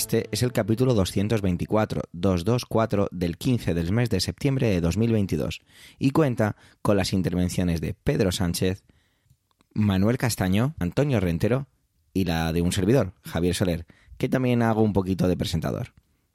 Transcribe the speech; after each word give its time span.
Este 0.00 0.30
es 0.32 0.42
el 0.42 0.50
capítulo 0.50 0.94
224, 0.94 2.04
224 2.12 3.08
del 3.12 3.36
15 3.36 3.74
del 3.74 3.92
mes 3.92 4.08
de 4.08 4.20
septiembre 4.20 4.70
de 4.70 4.80
2022 4.80 5.60
y 5.98 6.12
cuenta 6.12 6.56
con 6.80 6.96
las 6.96 7.12
intervenciones 7.12 7.82
de 7.82 7.92
Pedro 7.92 8.32
Sánchez, 8.32 8.82
Manuel 9.74 10.16
Castaño, 10.16 10.74
Antonio 10.78 11.20
Rentero 11.20 11.66
y 12.14 12.24
la 12.24 12.50
de 12.54 12.62
un 12.62 12.72
servidor, 12.72 13.12
Javier 13.24 13.54
Soler, 13.54 13.84
que 14.16 14.30
también 14.30 14.62
hago 14.62 14.80
un 14.80 14.94
poquito 14.94 15.28
de 15.28 15.36
presentador. 15.36 15.92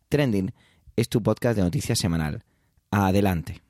Trending 0.09 0.53
es 0.95 1.09
tu 1.09 1.23
podcast 1.23 1.57
de 1.57 1.63
noticias 1.63 1.97
semanal. 1.97 2.43
Adelante. 2.91 3.63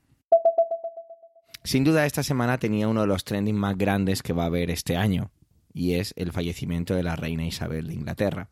Sin 1.63 1.85
duda 1.85 2.05
esta 2.05 2.21
semana 2.21 2.57
tenía 2.57 2.89
uno 2.89 2.99
de 2.99 3.07
los 3.07 3.23
trending 3.23 3.55
más 3.55 3.77
grandes 3.77 4.21
que 4.21 4.33
va 4.33 4.43
a 4.43 4.47
haber 4.47 4.71
este 4.71 4.97
año, 4.97 5.31
y 5.73 5.93
es 5.93 6.13
el 6.17 6.33
fallecimiento 6.33 6.95
de 6.95 7.03
la 7.03 7.15
reina 7.15 7.45
Isabel 7.45 7.87
de 7.87 7.93
Inglaterra. 7.93 8.49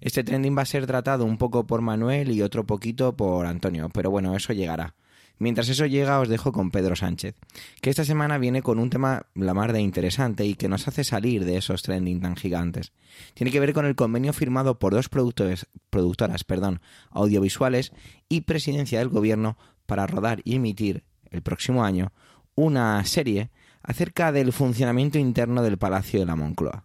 Este 0.00 0.24
trending 0.24 0.56
va 0.56 0.62
a 0.62 0.66
ser 0.66 0.86
tratado 0.86 1.24
un 1.24 1.38
poco 1.38 1.66
por 1.66 1.80
Manuel 1.80 2.30
y 2.30 2.42
otro 2.42 2.64
poquito 2.64 3.16
por 3.16 3.46
Antonio, 3.46 3.88
pero 3.88 4.10
bueno, 4.10 4.36
eso 4.36 4.52
llegará. 4.52 4.94
Mientras 5.38 5.68
eso 5.68 5.84
llega, 5.84 6.18
os 6.18 6.28
dejo 6.28 6.50
con 6.50 6.70
Pedro 6.70 6.96
Sánchez, 6.96 7.34
que 7.82 7.90
esta 7.90 8.06
semana 8.06 8.38
viene 8.38 8.62
con 8.62 8.78
un 8.78 8.88
tema 8.88 9.26
la 9.34 9.52
mar 9.52 9.74
de 9.74 9.82
interesante 9.82 10.46
y 10.46 10.54
que 10.54 10.68
nos 10.68 10.88
hace 10.88 11.04
salir 11.04 11.44
de 11.44 11.58
esos 11.58 11.82
trending 11.82 12.20
tan 12.20 12.36
gigantes. 12.36 12.92
Tiene 13.34 13.50
que 13.50 13.60
ver 13.60 13.74
con 13.74 13.84
el 13.84 13.96
convenio 13.96 14.32
firmado 14.32 14.78
por 14.78 14.94
dos 14.94 15.10
productoras 15.10 16.44
perdón, 16.44 16.80
audiovisuales 17.10 17.92
y 18.30 18.42
presidencia 18.42 18.98
del 18.98 19.10
gobierno 19.10 19.58
para 19.84 20.06
rodar 20.06 20.40
y 20.44 20.56
emitir 20.56 21.04
el 21.30 21.42
próximo 21.42 21.84
año 21.84 22.12
una 22.54 23.04
serie 23.04 23.50
acerca 23.82 24.32
del 24.32 24.52
funcionamiento 24.52 25.18
interno 25.18 25.62
del 25.62 25.76
Palacio 25.76 26.18
de 26.18 26.26
la 26.26 26.34
Moncloa. 26.34 26.82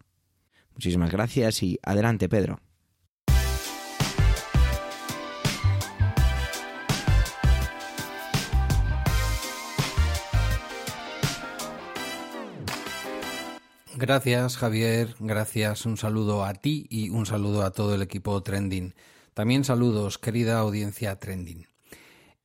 Muchísimas 0.74 1.10
gracias 1.10 1.62
y 1.62 1.78
adelante, 1.82 2.28
Pedro. 2.28 2.60
Gracias 14.02 14.56
Javier, 14.56 15.14
gracias, 15.20 15.86
un 15.86 15.96
saludo 15.96 16.44
a 16.44 16.54
ti 16.54 16.88
y 16.90 17.10
un 17.10 17.24
saludo 17.24 17.62
a 17.62 17.70
todo 17.70 17.94
el 17.94 18.02
equipo 18.02 18.42
Trending. 18.42 18.96
También 19.32 19.62
saludos, 19.62 20.18
querida 20.18 20.58
audiencia 20.58 21.20
Trending. 21.20 21.68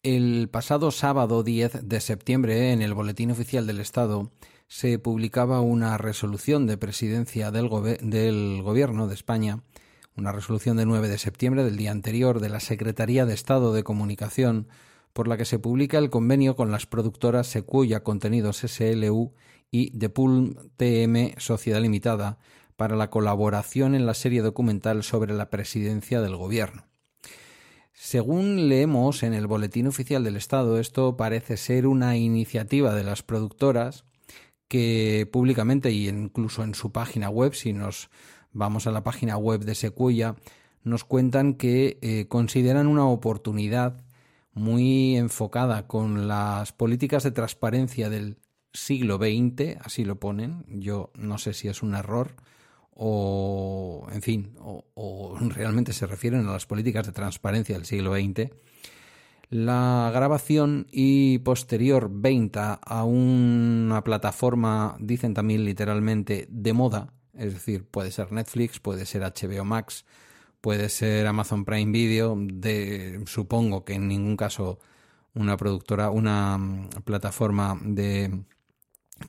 El 0.03 0.49
pasado 0.49 0.91
sábado 0.91 1.41
10 1.41 1.89
de 1.89 1.99
septiembre, 1.99 2.73
en 2.73 2.83
el 2.83 2.93
Boletín 2.93 3.31
Oficial 3.31 3.65
del 3.65 3.79
Estado, 3.79 4.31
se 4.67 4.99
publicaba 4.99 5.61
una 5.61 5.97
resolución 5.97 6.67
de 6.67 6.77
presidencia 6.77 7.49
del, 7.49 7.71
del, 8.03 8.61
Gobierno 8.61 9.07
de 9.07 9.15
España, 9.15 9.63
una 10.15 10.31
resolución 10.31 10.77
de 10.77 10.85
9 10.85 11.09
de 11.09 11.17
septiembre 11.17 11.63
del 11.63 11.75
día 11.75 11.89
anterior 11.89 12.39
de 12.39 12.49
la 12.49 12.59
Secretaría 12.59 13.25
de 13.25 13.33
Estado 13.33 13.73
de 13.73 13.81
Comunicación, 13.81 14.67
por 15.17 15.27
la 15.27 15.35
que 15.35 15.45
se 15.45 15.57
publica 15.57 15.97
el 15.97 16.11
convenio 16.11 16.55
con 16.55 16.69
las 16.69 16.85
productoras 16.85 17.47
Secuya 17.47 18.03
Contenidos 18.03 18.57
SLU 18.57 19.33
y 19.71 19.89
The 19.97 20.09
Pool 20.09 20.69
TM 20.77 21.33
Sociedad 21.39 21.81
Limitada 21.81 22.37
para 22.75 22.95
la 22.95 23.09
colaboración 23.09 23.95
en 23.95 24.05
la 24.05 24.13
serie 24.13 24.43
documental 24.43 25.01
sobre 25.01 25.33
la 25.33 25.49
presidencia 25.49 26.21
del 26.21 26.35
Gobierno. 26.35 26.85
Según 27.93 28.69
leemos 28.69 29.23
en 29.23 29.33
el 29.33 29.47
Boletín 29.47 29.87
Oficial 29.87 30.23
del 30.23 30.35
Estado, 30.35 30.77
esto 30.79 31.17
parece 31.17 31.57
ser 31.57 31.87
una 31.87 32.15
iniciativa 32.15 32.93
de 32.93 33.03
las 33.03 33.23
productoras 33.23 34.05
que 34.67 35.27
públicamente 35.33 35.89
y 35.89 36.07
incluso 36.09 36.61
en 36.61 36.75
su 36.75 36.91
página 36.91 37.31
web, 37.31 37.55
si 37.55 37.73
nos 37.73 38.11
vamos 38.53 38.85
a 38.85 38.91
la 38.91 39.03
página 39.03 39.35
web 39.35 39.61
de 39.61 39.73
Secuya, 39.73 40.35
nos 40.83 41.03
cuentan 41.03 41.55
que 41.55 41.97
eh, 42.03 42.27
consideran 42.29 42.85
una 42.85 43.07
oportunidad 43.07 44.03
muy 44.57 45.15
enfocada 45.15 45.87
con 45.87 46.27
las 46.27 46.73
políticas 46.73 47.23
de 47.23 47.31
transparencia 47.31 48.09
del 48.09 48.37
siglo 48.73 49.17
XX, 49.17 49.77
así 49.81 50.05
lo 50.05 50.19
ponen. 50.19 50.65
Yo 50.67 51.11
no 51.15 51.37
sé 51.37 51.53
si 51.53 51.67
es 51.67 51.81
un 51.81 51.95
error 51.95 52.35
o, 52.91 54.07
en 54.11 54.21
fin, 54.21 54.55
o, 54.59 55.37
realmente 55.39 55.93
se 55.93 56.07
refieren 56.07 56.47
a 56.47 56.53
las 56.53 56.65
políticas 56.65 57.05
de 57.05 57.11
transparencia 57.11 57.75
del 57.75 57.85
siglo 57.85 58.15
XX. 58.15 58.51
La 59.49 60.11
grabación 60.13 60.87
y 60.91 61.37
posterior 61.39 62.09
venta 62.11 62.73
a 62.73 63.05
una 63.05 64.03
plataforma, 64.03 64.97
dicen 64.99 65.33
también 65.33 65.63
literalmente, 65.63 66.47
de 66.49 66.73
moda, 66.73 67.13
es 67.33 67.53
decir, 67.53 67.85
puede 67.85 68.11
ser 68.11 68.31
Netflix, 68.31 68.79
puede 68.79 69.05
ser 69.05 69.21
HBO 69.21 69.63
Max, 69.63 70.05
puede 70.61 70.89
ser 70.89 71.27
Amazon 71.27 71.65
Prime 71.65 71.91
Video, 71.91 72.35
de, 72.37 73.23
supongo 73.25 73.85
que 73.85 73.93
en 73.93 74.07
ningún 74.07 74.37
caso 74.37 74.79
una 75.33 75.57
productora, 75.57 76.09
una 76.09 76.57
mm, 76.57 76.89
plataforma 77.05 77.79
de 77.83 78.43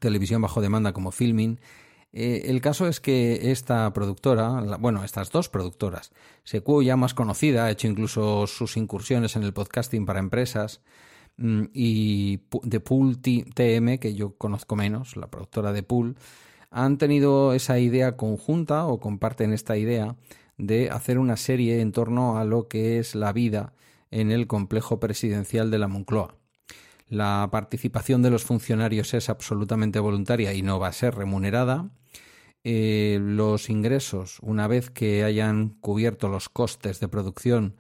televisión 0.01 0.43
bajo 0.43 0.61
demanda 0.61 0.93
como 0.93 1.13
Filming. 1.13 1.61
Eh, 2.13 2.45
el 2.47 2.61
caso 2.61 2.87
es 2.89 3.01
que 3.01 3.51
esta 3.51 3.93
productora, 3.93 4.77
bueno, 4.79 5.05
estas 5.05 5.31
dos 5.31 5.49
productoras, 5.49 6.11
Secu 6.45 6.83
ya 6.83 6.97
más 6.97 7.15
conocida, 7.15 7.67
ha 7.67 7.71
hecho 7.71 7.87
incluso 7.87 8.47
sus 8.47 8.77
incursiones 8.77 9.37
en 9.37 9.43
el 9.43 9.53
podcasting 9.53 10.07
para 10.07 10.21
empresas, 10.21 10.81
mm, 11.37 11.65
y 11.75 12.39
The 12.69 12.81
Pool 12.81 13.19
TM, 13.21 13.99
que 13.99 14.15
yo 14.15 14.37
conozco 14.37 14.77
menos, 14.77 15.17
la 15.17 15.29
productora 15.29 15.73
de 15.73 15.83
Pool, 15.83 16.17
han 16.71 16.99
tenido 16.99 17.53
esa 17.55 17.79
idea 17.79 18.17
conjunta 18.17 18.87
o 18.87 19.01
comparten 19.01 19.53
esta 19.53 19.77
idea 19.77 20.17
de 20.59 20.91
hacer 20.91 21.19
una 21.19 21.37
serie 21.37 21.81
en 21.81 21.93
torno 21.93 22.39
a 22.39 22.45
lo 22.45 22.69
que 22.69 22.99
es 22.99 23.15
la 23.15 23.33
vida 23.33 23.73
en 24.11 24.31
el 24.31 24.47
complejo 24.47 25.01
presidencial 25.01 25.71
de 25.71 25.79
la 25.79 25.89
Moncloa. 25.89 26.35
La 27.09 27.49
participación 27.51 28.21
de 28.23 28.31
los 28.31 28.45
funcionarios 28.45 29.15
es 29.15 29.31
absolutamente 29.31 29.99
voluntaria 29.99 30.53
y 30.53 30.63
no 30.63 30.79
va 30.79 30.89
a 30.89 30.93
ser 30.93 31.15
remunerada. 31.15 31.91
Eh, 32.65 33.19
los 33.23 33.71
ingresos, 33.71 34.39
una 34.43 34.67
vez 34.67 34.91
que 34.91 35.25
hayan 35.25 35.71
cubierto 35.81 36.29
los 36.29 36.49
costes 36.49 37.01
de 37.01 37.09
producción, 37.09 37.77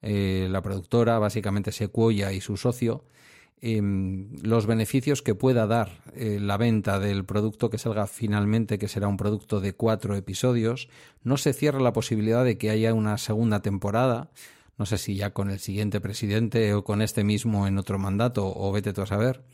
eh, 0.00 0.48
la 0.50 0.62
productora, 0.62 1.18
básicamente 1.20 1.70
Sequoia 1.70 2.32
y 2.32 2.40
su 2.40 2.56
socio, 2.56 3.04
em, 3.62 4.36
los 4.42 4.66
beneficios 4.66 5.22
que 5.22 5.34
pueda 5.34 5.66
dar 5.66 6.02
eh, 6.14 6.38
la 6.40 6.56
venta 6.56 6.98
del 6.98 7.24
producto 7.24 7.70
que 7.70 7.78
salga 7.78 8.06
finalmente, 8.06 8.78
que 8.78 8.88
será 8.88 9.08
un 9.08 9.16
producto 9.16 9.60
de 9.60 9.72
cuatro 9.72 10.16
episodios, 10.16 10.88
no 11.22 11.36
se 11.36 11.52
cierra 11.52 11.80
la 11.80 11.92
posibilidad 11.92 12.44
de 12.44 12.58
que 12.58 12.70
haya 12.70 12.92
una 12.92 13.16
segunda 13.16 13.62
temporada. 13.62 14.30
No 14.76 14.84
sé 14.84 14.98
si 14.98 15.14
ya 15.14 15.30
con 15.30 15.50
el 15.50 15.60
siguiente 15.60 16.00
presidente 16.00 16.74
o 16.74 16.84
con 16.84 17.00
este 17.00 17.24
mismo 17.24 17.66
en 17.66 17.78
otro 17.78 17.98
mandato 17.98 18.52
o 18.54 18.72
vete 18.72 18.92
tú 18.92 19.02
a 19.02 19.06
saber. 19.06 19.44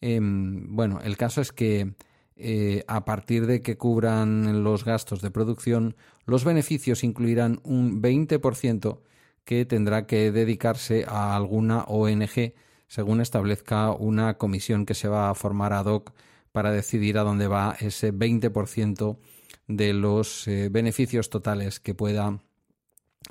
Em, 0.00 0.74
bueno, 0.74 1.00
el 1.02 1.16
caso 1.16 1.40
es 1.40 1.52
que 1.52 1.94
eh, 2.36 2.84
a 2.88 3.04
partir 3.04 3.46
de 3.46 3.62
que 3.62 3.76
cubran 3.76 4.64
los 4.64 4.84
gastos 4.84 5.22
de 5.22 5.30
producción, 5.30 5.96
los 6.26 6.44
beneficios 6.44 7.04
incluirán 7.04 7.60
un 7.62 8.02
20% 8.02 9.00
que 9.44 9.64
tendrá 9.64 10.06
que 10.06 10.32
dedicarse 10.32 11.04
a 11.06 11.36
alguna 11.36 11.84
ONG 11.84 12.54
según 12.94 13.20
establezca 13.20 13.90
una 13.90 14.38
comisión 14.38 14.86
que 14.86 14.94
se 14.94 15.08
va 15.08 15.28
a 15.28 15.34
formar 15.34 15.72
ad 15.72 15.86
hoc 15.86 16.12
para 16.52 16.70
decidir 16.70 17.18
a 17.18 17.24
dónde 17.24 17.48
va 17.48 17.76
ese 17.80 18.14
20% 18.14 19.18
de 19.66 19.92
los 19.92 20.46
eh, 20.46 20.68
beneficios 20.70 21.28
totales 21.28 21.80
que 21.80 21.92
pueda 21.92 22.38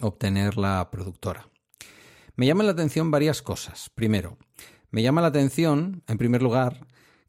obtener 0.01 0.57
la 0.57 0.89
productora. 0.91 1.47
Me 2.35 2.45
llaman 2.45 2.65
la 2.65 2.73
atención 2.73 3.09
varias 3.09 3.41
cosas. 3.41 3.89
Primero, 3.95 4.37
me 4.91 5.01
llama 5.01 5.21
la 5.21 5.27
atención, 5.27 6.03
en 6.07 6.17
primer 6.17 6.43
lugar, 6.43 6.85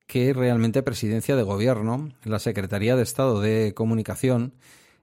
que 0.09 0.33
realmente 0.33 0.83
Presidencia 0.83 1.37
de 1.37 1.45
Gobierno, 1.45 2.09
la 2.25 2.41
Secretaría 2.41 2.97
de 2.97 3.05
Estado 3.05 3.41
de 3.41 3.75
Comunicación, 3.77 4.55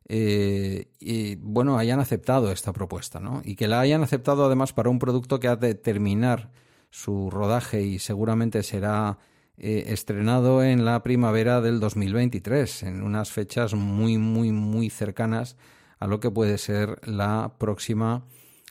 eh, 0.09 0.89
y, 0.99 1.35
bueno, 1.35 1.77
hayan 1.77 2.01
aceptado 2.01 2.51
esta 2.51 2.73
propuesta, 2.73 3.21
¿no? 3.21 3.41
Y 3.45 3.55
que 3.55 3.69
la 3.69 3.79
hayan 3.79 4.03
aceptado 4.03 4.45
además 4.45 4.73
para 4.73 4.89
un 4.89 4.99
producto 4.99 5.39
que 5.39 5.47
ha 5.47 5.55
de 5.55 5.75
terminar 5.75 6.51
su 6.91 7.31
rodaje 7.31 7.81
y 7.81 7.99
seguramente 7.99 8.61
será 8.61 9.17
eh, 9.57 9.85
estrenado 9.87 10.63
en 10.63 10.85
la 10.85 11.01
primavera 11.01 11.61
del 11.61 11.79
2023, 11.79 12.83
en 12.83 13.01
unas 13.01 13.31
fechas 13.31 13.73
muy, 13.73 14.17
muy, 14.17 14.51
muy 14.51 14.89
cercanas 14.89 15.57
a 15.99 16.07
lo 16.07 16.19
que 16.19 16.29
puede 16.29 16.57
ser 16.57 16.99
la 17.07 17.55
próxima, 17.57 18.25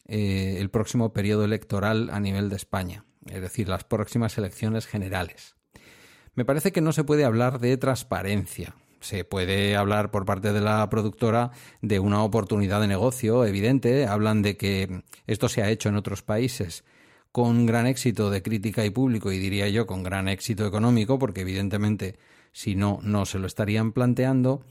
eh, 0.06 0.56
el 0.58 0.70
próximo 0.70 1.12
periodo 1.12 1.44
electoral 1.44 2.10
a 2.12 2.20
nivel 2.20 2.50
de 2.50 2.56
España, 2.56 3.04
es 3.26 3.40
decir, 3.40 3.68
las 3.68 3.84
próximas 3.84 4.36
elecciones 4.36 4.86
generales. 4.86 5.56
Me 6.34 6.44
parece 6.44 6.72
que 6.72 6.80
no 6.80 6.92
se 6.92 7.04
puede 7.04 7.24
hablar 7.24 7.58
de 7.58 7.76
transparencia. 7.76 8.74
Se 9.00 9.24
puede 9.24 9.76
hablar 9.76 10.10
por 10.10 10.26
parte 10.26 10.52
de 10.52 10.60
la 10.60 10.88
productora 10.90 11.52
de 11.80 12.00
una 12.00 12.22
oportunidad 12.22 12.80
de 12.80 12.86
negocio 12.86 13.46
evidente. 13.46 14.06
Hablan 14.06 14.42
de 14.42 14.56
que 14.56 15.02
esto 15.26 15.48
se 15.48 15.62
ha 15.62 15.70
hecho 15.70 15.88
en 15.88 15.96
otros 15.96 16.22
países 16.22 16.84
con 17.32 17.66
gran 17.66 17.86
éxito 17.86 18.30
de 18.30 18.42
crítica 18.42 18.84
y 18.84 18.90
público 18.90 19.32
y 19.32 19.38
diría 19.38 19.68
yo 19.68 19.86
con 19.86 20.02
gran 20.02 20.28
éxito 20.28 20.66
económico, 20.66 21.18
porque 21.18 21.42
evidentemente 21.42 22.18
si 22.52 22.74
no, 22.74 22.98
no 23.02 23.26
se 23.26 23.38
lo 23.38 23.46
estarían 23.46 23.92
planteando. 23.92 24.64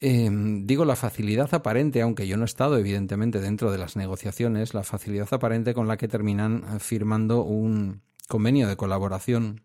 Em, 0.00 0.66
digo 0.66 0.84
la 0.84 0.96
facilidad 0.96 1.54
aparente, 1.54 2.02
aunque 2.02 2.26
yo 2.26 2.36
no 2.36 2.42
he 2.42 2.46
estado 2.46 2.76
evidentemente 2.76 3.40
dentro 3.40 3.72
de 3.72 3.78
las 3.78 3.96
negociaciones, 3.96 4.74
la 4.74 4.82
facilidad 4.82 5.28
aparente 5.32 5.72
con 5.72 5.88
la 5.88 5.96
que 5.96 6.08
terminan 6.08 6.64
eh, 6.64 6.78
firmando 6.78 7.42
un 7.42 8.02
convenio 8.28 8.68
de 8.68 8.76
colaboración 8.76 9.62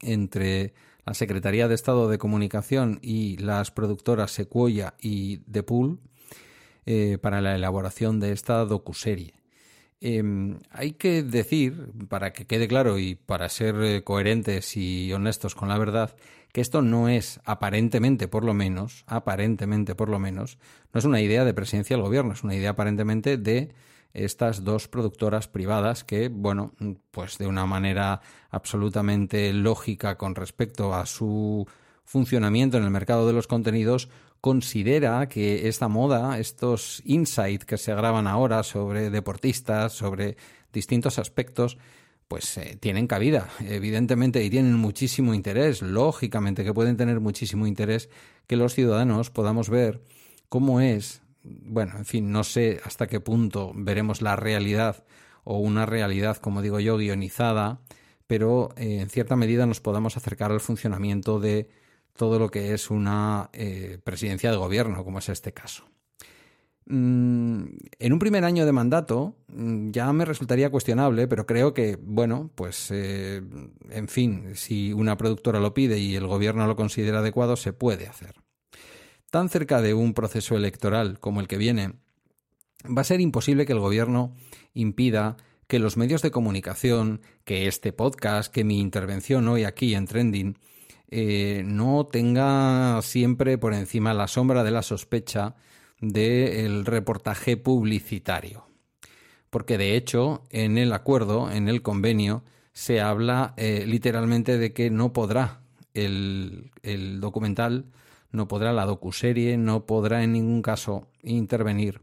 entre 0.00 0.74
la 1.04 1.14
Secretaría 1.14 1.68
de 1.68 1.74
Estado 1.74 2.08
de 2.08 2.18
Comunicación 2.18 2.98
y 3.02 3.38
las 3.38 3.70
productoras 3.70 4.30
Sequoia 4.30 4.94
y 5.00 5.38
The 5.38 5.62
Pool 5.62 6.00
eh, 6.86 7.18
para 7.20 7.40
la 7.40 7.56
elaboración 7.56 8.20
de 8.20 8.32
esta 8.32 8.64
docuserie. 8.64 9.37
Em, 10.00 10.60
hay 10.70 10.92
que 10.92 11.24
decir, 11.24 11.92
para 12.08 12.32
que 12.32 12.46
quede 12.46 12.68
claro 12.68 12.98
y 12.98 13.16
para 13.16 13.48
ser 13.48 13.74
eh, 13.82 14.04
coherentes 14.04 14.76
y 14.76 15.12
honestos 15.12 15.56
con 15.56 15.68
la 15.68 15.78
verdad, 15.78 16.16
que 16.52 16.60
esto 16.60 16.82
no 16.82 17.08
es, 17.08 17.40
aparentemente 17.44 18.28
por 18.28 18.44
lo 18.44 18.54
menos, 18.54 19.04
aparentemente 19.08 19.96
por 19.96 20.08
lo 20.08 20.20
menos, 20.20 20.58
no 20.92 20.98
es 20.98 21.04
una 21.04 21.20
idea 21.20 21.44
de 21.44 21.52
presidencia 21.52 21.96
del 21.96 22.04
gobierno, 22.04 22.32
es 22.32 22.44
una 22.44 22.54
idea 22.54 22.70
aparentemente 22.70 23.36
de 23.36 23.74
estas 24.14 24.64
dos 24.64 24.88
productoras 24.88 25.48
privadas 25.48 26.04
que, 26.04 26.28
bueno, 26.28 26.72
pues 27.10 27.36
de 27.38 27.46
una 27.46 27.66
manera 27.66 28.20
absolutamente 28.50 29.52
lógica 29.52 30.16
con 30.16 30.34
respecto 30.34 30.94
a 30.94 31.06
su 31.06 31.66
funcionamiento 32.04 32.78
en 32.78 32.84
el 32.84 32.90
mercado 32.90 33.26
de 33.26 33.34
los 33.34 33.46
contenidos, 33.46 34.08
considera 34.40 35.28
que 35.28 35.68
esta 35.68 35.88
moda, 35.88 36.38
estos 36.38 37.02
insights 37.04 37.64
que 37.64 37.76
se 37.76 37.94
graban 37.94 38.26
ahora 38.26 38.62
sobre 38.62 39.10
deportistas, 39.10 39.92
sobre 39.92 40.36
distintos 40.72 41.18
aspectos, 41.18 41.78
pues 42.28 42.58
eh, 42.58 42.76
tienen 42.78 43.06
cabida, 43.06 43.48
evidentemente, 43.60 44.44
y 44.44 44.50
tienen 44.50 44.74
muchísimo 44.74 45.34
interés, 45.34 45.82
lógicamente 45.82 46.62
que 46.62 46.74
pueden 46.74 46.96
tener 46.96 47.20
muchísimo 47.20 47.66
interés 47.66 48.10
que 48.46 48.56
los 48.56 48.74
ciudadanos 48.74 49.30
podamos 49.30 49.70
ver 49.70 50.02
cómo 50.48 50.80
es, 50.80 51.22
bueno, 51.42 51.96
en 51.96 52.04
fin, 52.04 52.30
no 52.30 52.44
sé 52.44 52.80
hasta 52.84 53.06
qué 53.06 53.20
punto 53.20 53.72
veremos 53.74 54.20
la 54.20 54.36
realidad 54.36 55.04
o 55.44 55.58
una 55.58 55.86
realidad, 55.86 56.36
como 56.36 56.60
digo 56.60 56.78
yo, 56.80 56.98
guionizada, 56.98 57.80
pero 58.26 58.70
eh, 58.76 58.98
en 59.00 59.08
cierta 59.08 59.34
medida 59.34 59.64
nos 59.64 59.80
podamos 59.80 60.18
acercar 60.18 60.52
al 60.52 60.60
funcionamiento 60.60 61.40
de 61.40 61.70
todo 62.18 62.38
lo 62.38 62.50
que 62.50 62.74
es 62.74 62.90
una 62.90 63.48
eh, 63.54 63.98
presidencia 64.04 64.50
de 64.50 64.58
gobierno, 64.58 65.04
como 65.04 65.20
es 65.20 65.30
este 65.30 65.52
caso. 65.52 65.84
Mm, 66.84 67.64
en 67.98 68.12
un 68.12 68.18
primer 68.18 68.44
año 68.44 68.66
de 68.66 68.72
mandato 68.72 69.36
mm, 69.48 69.90
ya 69.90 70.12
me 70.12 70.24
resultaría 70.24 70.70
cuestionable, 70.70 71.28
pero 71.28 71.46
creo 71.46 71.72
que, 71.72 71.96
bueno, 72.00 72.50
pues, 72.54 72.90
eh, 72.90 73.40
en 73.90 74.08
fin, 74.08 74.54
si 74.54 74.92
una 74.92 75.16
productora 75.16 75.60
lo 75.60 75.74
pide 75.74 75.98
y 75.98 76.16
el 76.16 76.26
gobierno 76.26 76.66
lo 76.66 76.76
considera 76.76 77.20
adecuado, 77.20 77.56
se 77.56 77.72
puede 77.72 78.06
hacer. 78.06 78.34
Tan 79.30 79.48
cerca 79.48 79.80
de 79.80 79.94
un 79.94 80.12
proceso 80.12 80.56
electoral 80.56 81.20
como 81.20 81.40
el 81.40 81.48
que 81.48 81.58
viene, 81.58 81.92
va 82.84 83.02
a 83.02 83.04
ser 83.04 83.20
imposible 83.20 83.64
que 83.64 83.74
el 83.74 83.80
gobierno 83.80 84.34
impida 84.74 85.36
que 85.68 85.78
los 85.78 85.98
medios 85.98 86.22
de 86.22 86.30
comunicación, 86.30 87.20
que 87.44 87.68
este 87.68 87.92
podcast, 87.92 88.52
que 88.52 88.64
mi 88.64 88.80
intervención 88.80 89.46
hoy 89.48 89.64
aquí 89.64 89.94
en 89.94 90.06
Trending, 90.06 90.58
eh, 91.10 91.62
no 91.64 92.06
tenga 92.06 93.00
siempre 93.02 93.58
por 93.58 93.74
encima 93.74 94.14
la 94.14 94.28
sombra 94.28 94.62
de 94.64 94.70
la 94.70 94.82
sospecha 94.82 95.56
del 96.00 96.84
reportaje 96.84 97.56
publicitario. 97.56 98.66
Porque 99.50 99.78
de 99.78 99.96
hecho, 99.96 100.44
en 100.50 100.76
el 100.76 100.92
acuerdo, 100.92 101.50
en 101.50 101.68
el 101.68 101.82
convenio, 101.82 102.44
se 102.72 103.00
habla 103.00 103.54
eh, 103.56 103.84
literalmente 103.86 104.58
de 104.58 104.72
que 104.72 104.90
no 104.90 105.12
podrá 105.12 105.62
el, 105.94 106.70
el 106.82 107.20
documental, 107.20 107.86
no 108.30 108.46
podrá 108.46 108.72
la 108.72 108.84
docuserie, 108.84 109.56
no 109.56 109.86
podrá 109.86 110.22
en 110.22 110.34
ningún 110.34 110.62
caso 110.62 111.08
intervenir 111.22 112.02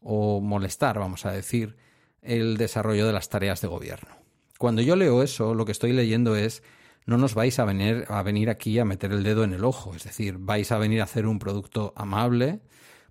o 0.00 0.40
molestar, 0.40 0.98
vamos 0.98 1.26
a 1.26 1.32
decir, 1.32 1.76
el 2.22 2.56
desarrollo 2.56 3.06
de 3.06 3.12
las 3.12 3.28
tareas 3.28 3.60
de 3.60 3.68
gobierno. 3.68 4.10
Cuando 4.58 4.80
yo 4.82 4.96
leo 4.96 5.22
eso, 5.22 5.54
lo 5.54 5.64
que 5.64 5.72
estoy 5.72 5.92
leyendo 5.92 6.36
es 6.36 6.62
no 7.06 7.18
nos 7.18 7.34
vais 7.34 7.58
a 7.58 7.64
venir, 7.64 8.04
a 8.08 8.22
venir 8.22 8.50
aquí 8.50 8.78
a 8.78 8.84
meter 8.84 9.12
el 9.12 9.22
dedo 9.22 9.44
en 9.44 9.52
el 9.52 9.64
ojo. 9.64 9.94
Es 9.94 10.04
decir, 10.04 10.38
vais 10.38 10.70
a 10.72 10.78
venir 10.78 11.00
a 11.00 11.04
hacer 11.04 11.26
un 11.26 11.38
producto 11.38 11.92
amable, 11.96 12.60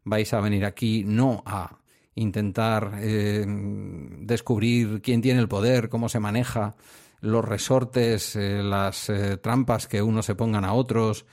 vais 0.04 0.34
a 0.34 0.42
venir 0.42 0.66
aquí 0.66 1.04
no 1.06 1.44
a 1.46 1.78
intentar 2.16 3.00
eh, 3.00 3.46
descubrir 3.48 5.02
quién 5.02 5.22
tiene 5.22 5.40
el 5.40 5.48
poder, 5.48 5.90
cómo 5.90 6.10
se 6.10 6.20
maneja, 6.20 6.76
los 7.22 7.46
resortes, 7.46 8.36
eh, 8.36 8.62
las 8.62 9.10
eh, 9.10 9.38
trampas 9.38 9.88
que 9.88 10.02
unos 10.02 10.26
se 10.26 10.36
pongan 10.36 10.66
a 10.66 10.74
otros, 10.74 11.26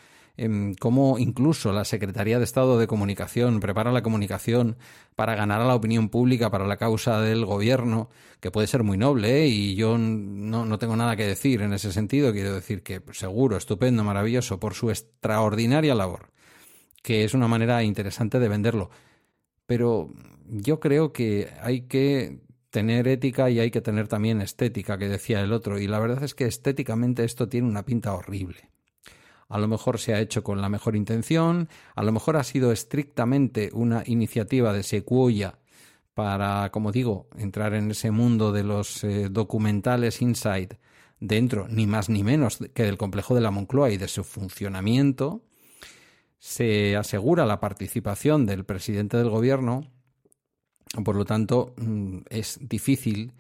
cómo 0.79 1.19
incluso 1.19 1.71
la 1.73 1.85
Secretaría 1.85 2.39
de 2.39 2.45
Estado 2.45 2.79
de 2.79 2.87
Comunicación 2.87 3.61
prepara 3.61 3.93
la 3.93 4.03
comunicación 4.03 4.79
para 5.15 5.35
ganar 5.35 5.61
a 5.61 5.67
la 5.67 5.75
opinión 5.75 6.09
pública 6.09 6.51
para 6.51 6.67
la 6.67 6.79
causa 6.79 7.21
del 7.21 7.45
gobierno, 7.45 8.09
que 8.41 8.51
puede 8.51 8.67
ser 8.67 8.83
muy 8.83 8.97
noble, 8.97 9.43
¿eh? 9.43 9.49
y 9.49 9.75
yo 9.75 9.99
no, 9.99 10.65
no 10.65 10.79
tengo 10.79 10.97
nada 10.97 11.17
que 11.17 11.27
decir 11.27 11.61
en 11.61 11.75
ese 11.75 11.93
sentido. 11.93 12.33
Quiero 12.33 12.55
decir 12.55 12.83
que 12.83 13.03
seguro, 13.13 13.57
estupendo, 13.59 14.03
maravilloso, 14.03 14.59
por 14.59 14.73
su 14.73 14.89
extraordinaria 14.91 15.95
labor, 15.95 16.31
que 17.03 17.25
es 17.25 17.35
una 17.35 17.49
manera 17.49 17.83
interesante 17.83 18.39
de 18.39 18.49
venderlo. 18.49 18.91
Pero 19.67 20.11
yo 20.47 20.81
creo 20.81 21.13
que 21.13 21.49
hay 21.63 21.83
que 21.83 22.41
tener 22.71 23.09
ética 23.09 23.51
y 23.51 23.61
hay 23.61 23.71
que 23.71 23.83
tener 23.83 24.09
también 24.09 24.41
estética, 24.41 24.97
que 24.97 25.09
decía 25.09 25.43
el 25.43 25.53
otro, 25.53 25.79
y 25.79 25.87
la 25.87 25.99
verdad 25.99 26.23
es 26.23 26.35
que 26.35 26.47
estéticamente 26.47 27.25
esto 27.25 27.49
tiene 27.49 27.69
una 27.69 27.85
pinta 27.85 28.15
horrible 28.15 28.71
a 29.51 29.59
lo 29.59 29.69
mejor 29.69 29.99
se 29.99 30.15
ha 30.15 30.21
hecho 30.21 30.43
con 30.43 30.63
la 30.63 30.69
mejor 30.69 30.95
intención, 30.97 31.69
a 31.97 32.05
lo 32.05 32.13
mejor 32.13 32.37
ha 32.37 32.45
sido 32.45 32.71
estrictamente 32.71 33.71
una 33.75 34.05
iniciativa 34.07 34.73
de 34.73 34.85
Sequoia 34.85 35.59
para, 36.15 36.71
como 36.71 36.93
digo, 36.93 37.29
entrar 37.37 37.75
en 37.75 37.91
ese 37.91 38.13
mundo 38.13 38.53
de 38.53 38.63
los 38.63 39.03
eh, 39.03 39.29
documentales 39.29 40.23
inside 40.23 40.79
dentro, 41.19 41.67
ni 41.69 41.87
más 41.87 42.09
ni 42.09 42.23
menos 42.23 42.59
que 42.73 42.85
del 42.85 42.97
complejo 42.97 43.35
de 43.35 43.41
la 43.41 43.51
Moncloa 43.51 43.91
y 43.91 43.97
de 43.97 44.07
su 44.07 44.23
funcionamiento, 44.23 45.43
se 46.39 46.97
asegura 46.97 47.45
la 47.45 47.59
participación 47.59 48.47
del 48.47 48.65
presidente 48.65 49.17
del 49.17 49.31
gobierno, 49.31 49.91
por 51.05 51.17
lo 51.17 51.25
tanto, 51.25 51.75
mm, 51.77 52.19
es 52.31 52.59
difícil 52.63 53.33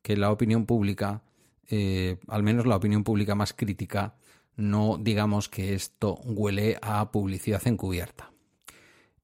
que 0.00 0.16
la 0.16 0.30
opinión 0.30 0.64
pública, 0.64 1.22
eh, 1.68 2.18
al 2.28 2.44
menos 2.44 2.66
la 2.66 2.76
opinión 2.76 3.02
pública 3.02 3.34
más 3.34 3.52
crítica, 3.52 4.14
no 4.56 4.98
digamos 5.00 5.48
que 5.48 5.74
esto 5.74 6.14
huele 6.24 6.78
a 6.82 7.10
publicidad 7.12 7.66
encubierta. 7.66 8.32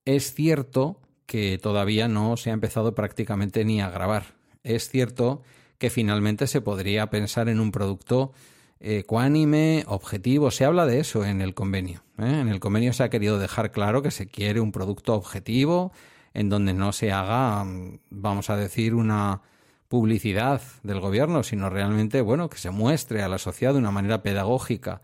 Es 0.05 0.33
cierto 0.33 0.99
que 1.25 1.57
todavía 1.57 2.07
no 2.07 2.37
se 2.37 2.49
ha 2.49 2.53
empezado 2.53 2.93
prácticamente 2.93 3.65
ni 3.65 3.81
a 3.81 3.89
grabar. 3.89 4.35
Es 4.63 4.89
cierto 4.89 5.41
que 5.77 5.89
finalmente 5.89 6.47
se 6.47 6.61
podría 6.61 7.09
pensar 7.09 7.49
en 7.49 7.59
un 7.59 7.71
producto 7.71 8.33
ecuánime, 8.79 9.85
objetivo. 9.87 10.51
Se 10.51 10.65
habla 10.65 10.85
de 10.85 10.99
eso 10.99 11.25
en 11.25 11.41
el 11.41 11.53
convenio. 11.53 12.03
¿eh? 12.19 12.39
En 12.41 12.49
el 12.49 12.59
convenio 12.59 12.93
se 12.93 13.03
ha 13.03 13.09
querido 13.09 13.39
dejar 13.39 13.71
claro 13.71 14.01
que 14.01 14.11
se 14.11 14.27
quiere 14.27 14.59
un 14.59 14.71
producto 14.71 15.13
objetivo 15.15 15.91
en 16.33 16.49
donde 16.49 16.73
no 16.73 16.91
se 16.91 17.11
haga, 17.11 17.65
vamos 18.09 18.49
a 18.49 18.57
decir, 18.57 18.93
una 18.93 19.41
publicidad 19.87 20.61
del 20.81 20.99
gobierno, 20.99 21.43
sino 21.43 21.69
realmente, 21.69 22.21
bueno, 22.21 22.49
que 22.49 22.57
se 22.57 22.71
muestre 22.71 23.21
a 23.21 23.27
la 23.27 23.37
sociedad 23.37 23.73
de 23.73 23.79
una 23.79 23.91
manera 23.91 24.23
pedagógica 24.23 25.01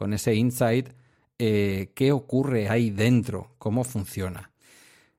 con 0.00 0.14
ese 0.14 0.34
insight, 0.34 0.88
eh, 1.38 1.92
qué 1.94 2.10
ocurre 2.10 2.70
ahí 2.70 2.88
dentro, 2.88 3.50
cómo 3.58 3.84
funciona. 3.84 4.50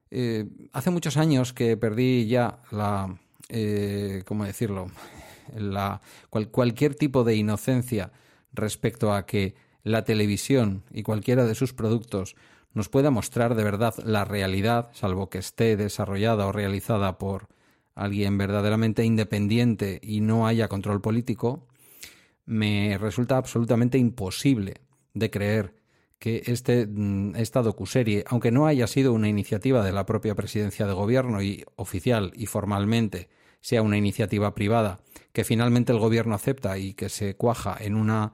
Eh, 0.10 0.48
hace 0.74 0.90
muchos 0.90 1.18
años 1.18 1.54
que 1.54 1.78
perdí 1.78 2.26
ya 2.26 2.64
la, 2.72 3.16
eh, 3.50 4.24
¿cómo 4.26 4.44
decirlo? 4.44 4.90
Cualquier 6.50 6.96
tipo 6.96 7.24
de 7.24 7.36
inocencia 7.36 8.12
respecto 8.54 9.14
a 9.14 9.28
que 9.28 9.54
la 9.84 10.04
televisión 10.04 10.82
y 10.92 11.04
cualquiera 11.04 11.46
de 11.46 11.54
sus 11.54 11.74
productos 11.74 12.36
nos 12.74 12.90
pueda 12.90 13.12
mostrar 13.12 13.54
de 13.54 13.64
verdad 13.64 13.94
la 14.04 14.26
realidad, 14.26 14.90
salvo 14.94 15.30
que 15.30 15.38
esté 15.38 15.78
desarrollada 15.78 16.48
o 16.48 16.52
realizada 16.52 17.20
por 17.20 17.50
alguien 17.94 18.36
verdaderamente 18.36 19.06
independiente 19.06 20.00
y 20.02 20.22
no 20.22 20.48
haya 20.48 20.70
control 20.70 21.02
político, 21.02 21.68
me 22.46 22.98
resulta 22.98 23.38
absolutamente 23.38 23.98
imposible 23.98 24.82
de 25.14 25.30
creer 25.30 25.76
que 26.20 26.44
este, 26.46 26.86
mm, 26.88 27.36
esta 27.36 27.62
docuserie, 27.62 28.24
aunque 28.28 28.52
no 28.52 28.68
haya 28.68 28.88
sido 28.88 29.14
una 29.14 29.28
iniciativa 29.28 29.84
de 29.84 29.92
la 29.92 30.06
propia 30.06 30.36
presidencia 30.36 30.86
de 30.86 30.94
gobierno 30.94 31.42
y 31.42 31.66
oficial 31.76 32.32
y 32.36 32.46
formalmente 32.46 33.30
sea 33.60 33.82
una 33.82 33.98
iniciativa 33.98 34.54
privada, 34.54 35.00
que 35.34 35.44
finalmente 35.44 35.92
el 35.92 36.00
gobierno 36.00 36.36
acepta 36.36 36.78
y 36.78 36.94
que 36.94 37.10
se 37.10 37.36
cuaja 37.36 37.78
en 37.80 37.96
una 37.96 38.34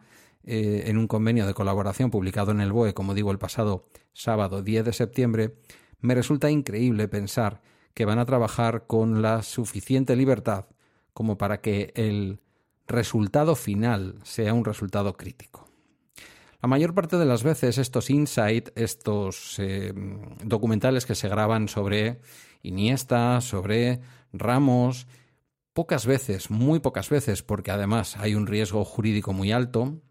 eh, 0.49 0.89
en 0.89 0.97
un 0.97 1.07
convenio 1.07 1.45
de 1.45 1.53
colaboración 1.53 2.09
publicado 2.09 2.51
en 2.51 2.61
el 2.61 2.71
BOE, 2.71 2.93
como 2.93 3.13
digo, 3.13 3.31
el 3.31 3.37
pasado 3.37 3.89
sábado 4.13 4.61
10 4.63 4.85
de 4.85 4.93
septiembre, 4.93 5.55
me 5.99 6.15
resulta 6.15 6.49
increíble 6.49 7.09
pensar 7.09 7.61
que 7.93 8.05
van 8.05 8.17
a 8.17 8.25
trabajar 8.25 8.87
con 8.87 9.21
la 9.21 9.43
suficiente 9.43 10.15
libertad 10.15 10.67
como 11.13 11.37
para 11.37 11.59
que 11.59 11.91
el 11.95 12.39
resultado 12.88 13.56
final 13.56 14.15
sea 14.24 14.53
un 14.53 14.65
resultado 14.65 15.15
crítico. 15.15 15.67
La 16.62 16.67
mayor 16.67 16.94
parte 16.94 17.17
de 17.17 17.25
las 17.25 17.44
veces 17.44 17.77
estos 17.77 18.10
insights, 18.10 18.72
estos 18.75 19.60
eh, 19.60 19.94
documentales 20.44 21.06
que 21.06 21.15
se 21.15 21.29
graban 21.29 21.67
sobre 21.67 22.20
Iniesta, 22.63 23.41
sobre 23.41 24.01
Ramos, 24.34 25.08
pocas 25.74 26.08
veces, 26.08 26.50
muy 26.50 26.79
pocas 26.79 27.10
veces, 27.10 27.44
porque 27.44 27.70
además 27.70 28.17
hay 28.17 28.34
un 28.34 28.48
riesgo 28.48 28.84
jurídico 28.84 29.34
muy 29.34 29.51
alto, 29.51 30.01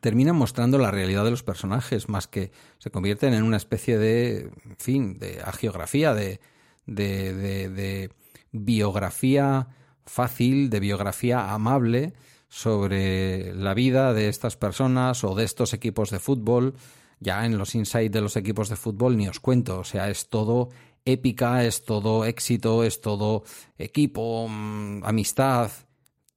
terminan 0.00 0.36
mostrando 0.36 0.76
la 0.76 0.90
realidad 0.90 1.24
de 1.24 1.30
los 1.30 1.42
personajes, 1.42 2.10
más 2.10 2.28
que 2.28 2.52
se 2.78 2.90
convierten 2.90 3.32
en 3.32 3.44
una 3.44 3.56
especie 3.56 3.96
de, 3.96 4.50
en 4.64 4.76
fin, 4.78 5.18
de 5.18 5.40
agiografía, 5.42 6.12
de, 6.12 6.40
de, 6.86 8.10
biografía 8.52 9.68
fácil, 10.06 10.70
de 10.70 10.80
biografía 10.80 11.52
amable 11.52 12.14
sobre 12.48 13.52
la 13.54 13.74
vida 13.74 14.12
de 14.12 14.28
estas 14.28 14.56
personas 14.56 15.24
o 15.24 15.34
de 15.34 15.44
estos 15.44 15.72
equipos 15.72 16.10
de 16.10 16.20
fútbol. 16.20 16.74
Ya 17.20 17.46
en 17.46 17.58
los 17.58 17.74
insights 17.74 18.12
de 18.12 18.20
los 18.20 18.36
equipos 18.36 18.68
de 18.68 18.76
fútbol 18.76 19.16
ni 19.16 19.28
os 19.28 19.40
cuento, 19.40 19.80
o 19.80 19.84
sea, 19.84 20.10
es 20.10 20.28
todo 20.28 20.68
épica, 21.04 21.64
es 21.64 21.84
todo 21.84 22.24
éxito, 22.24 22.84
es 22.84 23.00
todo 23.00 23.44
equipo, 23.78 24.46
mm, 24.48 25.04
amistad. 25.04 25.70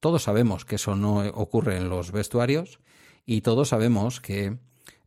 Todos 0.00 0.22
sabemos 0.22 0.64
que 0.64 0.76
eso 0.76 0.96
no 0.96 1.18
ocurre 1.34 1.76
en 1.76 1.88
los 1.88 2.12
vestuarios 2.12 2.80
y 3.26 3.40
todos 3.42 3.68
sabemos 3.68 4.20
que 4.20 4.58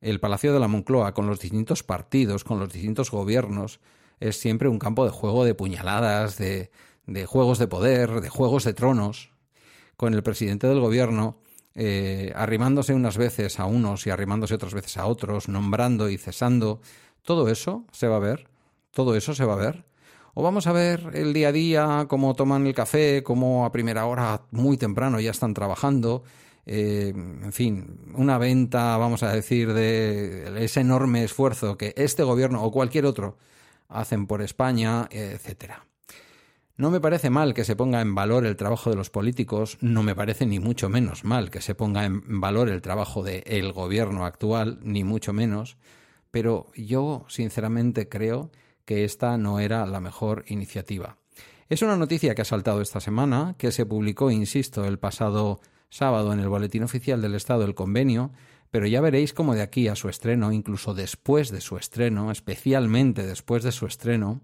el 0.01 0.19
Palacio 0.19 0.53
de 0.53 0.59
la 0.59 0.67
Moncloa, 0.67 1.13
con 1.13 1.27
los 1.27 1.39
distintos 1.39 1.83
partidos, 1.83 2.43
con 2.43 2.59
los 2.59 2.71
distintos 2.71 3.11
gobiernos, 3.11 3.79
es 4.19 4.39
siempre 4.39 4.69
un 4.69 4.79
campo 4.79 5.05
de 5.05 5.11
juego 5.11 5.45
de 5.45 5.55
puñaladas, 5.55 6.37
de, 6.37 6.71
de 7.13 7.25
juegos 7.25 7.59
de 7.59 7.67
poder, 7.67 8.21
de 8.21 8.29
juegos 8.29 8.63
de 8.63 8.73
tronos, 8.73 9.31
con 9.97 10.13
el 10.13 10.23
presidente 10.23 10.67
del 10.67 10.79
gobierno 10.79 11.37
eh, 11.73 12.33
arrimándose 12.35 12.93
unas 12.93 13.17
veces 13.17 13.59
a 13.59 13.65
unos 13.65 14.05
y 14.05 14.09
arrimándose 14.09 14.55
otras 14.55 14.73
veces 14.73 14.97
a 14.97 15.05
otros, 15.05 15.47
nombrando 15.47 16.09
y 16.09 16.17
cesando. 16.17 16.81
Todo 17.23 17.49
eso 17.49 17.85
se 17.91 18.07
va 18.07 18.17
a 18.17 18.19
ver, 18.19 18.47
todo 18.91 19.15
eso 19.15 19.33
se 19.33 19.45
va 19.45 19.53
a 19.53 19.57
ver. 19.57 19.85
O 20.33 20.43
vamos 20.43 20.67
a 20.67 20.71
ver 20.71 21.11
el 21.13 21.33
día 21.33 21.49
a 21.49 21.51
día, 21.51 22.05
cómo 22.07 22.33
toman 22.35 22.65
el 22.65 22.73
café, 22.73 23.21
cómo 23.23 23.65
a 23.65 23.71
primera 23.71 24.05
hora, 24.05 24.41
muy 24.51 24.77
temprano, 24.77 25.19
ya 25.19 25.31
están 25.31 25.53
trabajando, 25.53 26.23
eh, 26.65 27.13
en 27.15 27.51
fin, 27.53 28.13
una 28.15 28.37
venta, 28.37 28.97
vamos 28.97 29.23
a 29.23 29.33
decir, 29.33 29.73
de 29.73 30.63
ese 30.63 30.81
enorme 30.81 31.23
esfuerzo 31.23 31.77
que 31.77 31.93
este 31.97 32.23
gobierno 32.23 32.63
o 32.63 32.71
cualquier 32.71 33.05
otro 33.05 33.37
hacen 33.89 34.25
por 34.25 34.41
España, 34.41 35.07
etcétera. 35.11 35.85
No 36.81 36.89
me 36.89 36.99
parece 36.99 37.29
mal 37.29 37.53
que 37.53 37.63
se 37.63 37.75
ponga 37.75 38.01
en 38.01 38.15
valor 38.15 38.43
el 38.43 38.55
trabajo 38.55 38.89
de 38.89 38.95
los 38.95 39.11
políticos, 39.11 39.77
no 39.81 40.01
me 40.01 40.15
parece 40.15 40.47
ni 40.47 40.57
mucho 40.57 40.89
menos 40.89 41.23
mal 41.23 41.51
que 41.51 41.61
se 41.61 41.75
ponga 41.75 42.05
en 42.05 42.41
valor 42.41 42.69
el 42.69 42.81
trabajo 42.81 43.21
del 43.21 43.71
gobierno 43.71 44.25
actual, 44.25 44.79
ni 44.81 45.03
mucho 45.03 45.31
menos, 45.31 45.77
pero 46.31 46.71
yo 46.75 47.23
sinceramente 47.27 48.09
creo 48.09 48.49
que 48.83 49.03
esta 49.03 49.37
no 49.37 49.59
era 49.59 49.85
la 49.85 49.99
mejor 49.99 50.43
iniciativa. 50.47 51.17
Es 51.69 51.83
una 51.83 51.97
noticia 51.97 52.33
que 52.33 52.41
ha 52.41 52.45
saltado 52.45 52.81
esta 52.81 52.99
semana, 52.99 53.53
que 53.59 53.71
se 53.71 53.85
publicó, 53.85 54.31
insisto, 54.31 54.83
el 54.83 54.97
pasado 54.97 55.61
sábado 55.89 56.33
en 56.33 56.39
el 56.39 56.49
Boletín 56.49 56.81
Oficial 56.81 57.21
del 57.21 57.35
Estado 57.35 57.63
el 57.63 57.75
convenio, 57.75 58.31
pero 58.71 58.87
ya 58.87 59.01
veréis 59.01 59.33
cómo 59.33 59.53
de 59.53 59.61
aquí 59.61 59.87
a 59.87 59.95
su 59.95 60.09
estreno, 60.09 60.51
incluso 60.51 60.95
después 60.95 61.51
de 61.51 61.61
su 61.61 61.77
estreno, 61.77 62.31
especialmente 62.31 63.23
después 63.23 63.61
de 63.61 63.71
su 63.71 63.85
estreno, 63.85 64.41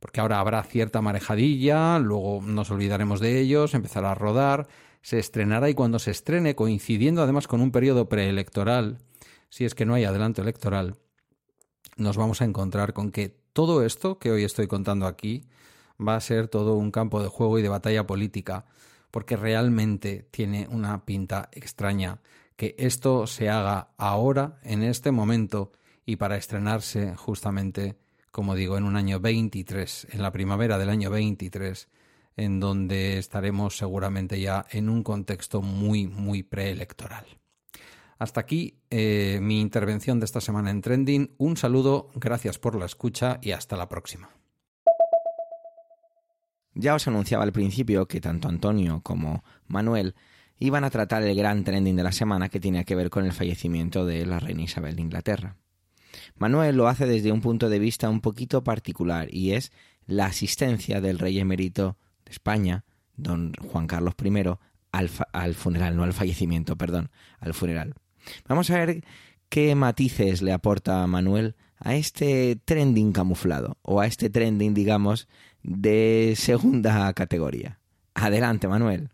porque 0.00 0.20
ahora 0.20 0.40
habrá 0.40 0.62
cierta 0.62 1.00
marejadilla, 1.00 1.98
luego 1.98 2.40
nos 2.42 2.70
olvidaremos 2.70 3.20
de 3.20 3.40
ellos, 3.40 3.74
empezará 3.74 4.12
a 4.12 4.14
rodar, 4.14 4.68
se 5.02 5.18
estrenará 5.18 5.68
y 5.70 5.74
cuando 5.74 5.98
se 5.98 6.10
estrene, 6.10 6.54
coincidiendo 6.54 7.22
además 7.22 7.46
con 7.46 7.60
un 7.60 7.70
periodo 7.70 8.08
preelectoral, 8.08 8.98
si 9.48 9.64
es 9.64 9.74
que 9.74 9.86
no 9.86 9.94
hay 9.94 10.04
adelanto 10.04 10.42
electoral, 10.42 10.96
nos 11.96 12.16
vamos 12.16 12.42
a 12.42 12.44
encontrar 12.44 12.92
con 12.92 13.10
que 13.10 13.36
todo 13.52 13.84
esto 13.84 14.18
que 14.18 14.30
hoy 14.30 14.44
estoy 14.44 14.66
contando 14.66 15.06
aquí 15.06 15.44
va 16.00 16.14
a 16.14 16.20
ser 16.20 16.48
todo 16.48 16.74
un 16.74 16.90
campo 16.90 17.22
de 17.22 17.28
juego 17.28 17.58
y 17.58 17.62
de 17.62 17.68
batalla 17.68 18.06
política 18.06 18.66
porque 19.10 19.36
realmente 19.36 20.28
tiene 20.30 20.68
una 20.70 21.04
pinta 21.04 21.48
extraña 21.52 22.20
que 22.56 22.74
esto 22.78 23.26
se 23.26 23.48
haga 23.48 23.90
ahora, 23.96 24.58
en 24.64 24.82
este 24.82 25.12
momento, 25.12 25.72
y 26.04 26.16
para 26.16 26.36
estrenarse 26.36 27.14
justamente, 27.16 27.96
como 28.38 28.54
digo, 28.54 28.78
en 28.78 28.84
un 28.84 28.94
año 28.94 29.18
23, 29.18 30.06
en 30.12 30.22
la 30.22 30.30
primavera 30.30 30.78
del 30.78 30.90
año 30.90 31.10
23, 31.10 31.88
en 32.36 32.60
donde 32.60 33.18
estaremos 33.18 33.76
seguramente 33.76 34.40
ya 34.40 34.64
en 34.70 34.88
un 34.88 35.02
contexto 35.02 35.60
muy, 35.60 36.06
muy 36.06 36.44
preelectoral. 36.44 37.26
Hasta 38.16 38.38
aquí 38.38 38.78
eh, 38.90 39.40
mi 39.42 39.60
intervención 39.60 40.20
de 40.20 40.26
esta 40.26 40.40
semana 40.40 40.70
en 40.70 40.82
Trending. 40.82 41.34
Un 41.36 41.56
saludo, 41.56 42.10
gracias 42.14 42.60
por 42.60 42.76
la 42.76 42.86
escucha 42.86 43.40
y 43.42 43.50
hasta 43.50 43.76
la 43.76 43.88
próxima. 43.88 44.30
Ya 46.74 46.94
os 46.94 47.08
anunciaba 47.08 47.42
al 47.42 47.50
principio 47.50 48.06
que 48.06 48.20
tanto 48.20 48.48
Antonio 48.48 49.00
como 49.02 49.42
Manuel 49.66 50.14
iban 50.60 50.84
a 50.84 50.90
tratar 50.90 51.24
el 51.24 51.36
gran 51.36 51.64
trending 51.64 51.96
de 51.96 52.04
la 52.04 52.12
semana 52.12 52.48
que 52.48 52.60
tenía 52.60 52.84
que 52.84 52.94
ver 52.94 53.10
con 53.10 53.24
el 53.24 53.32
fallecimiento 53.32 54.06
de 54.06 54.24
la 54.26 54.38
reina 54.38 54.62
Isabel 54.62 54.94
de 54.94 55.02
Inglaterra. 55.02 55.56
Manuel 56.36 56.76
lo 56.76 56.88
hace 56.88 57.06
desde 57.06 57.32
un 57.32 57.40
punto 57.40 57.68
de 57.68 57.78
vista 57.78 58.08
un 58.08 58.20
poquito 58.20 58.64
particular 58.64 59.28
y 59.32 59.52
es 59.52 59.72
la 60.06 60.26
asistencia 60.26 61.00
del 61.00 61.18
rey 61.18 61.38
emérito 61.38 61.96
de 62.24 62.32
España, 62.32 62.84
don 63.16 63.52
Juan 63.54 63.86
Carlos 63.86 64.14
I, 64.22 64.54
al, 64.92 65.10
al 65.32 65.54
funeral, 65.54 65.96
no 65.96 66.04
al 66.04 66.12
fallecimiento, 66.12 66.76
perdón, 66.76 67.10
al 67.40 67.54
funeral. 67.54 67.94
Vamos 68.46 68.70
a 68.70 68.78
ver 68.78 69.04
qué 69.48 69.74
matices 69.74 70.42
le 70.42 70.52
aporta 70.52 71.06
Manuel 71.06 71.56
a 71.78 71.94
este 71.94 72.58
trending 72.64 73.12
camuflado 73.12 73.78
o 73.82 74.00
a 74.00 74.06
este 74.06 74.30
trending, 74.30 74.74
digamos, 74.74 75.28
de 75.62 76.34
segunda 76.36 77.12
categoría. 77.12 77.78
Adelante, 78.14 78.66
Manuel. 78.68 79.10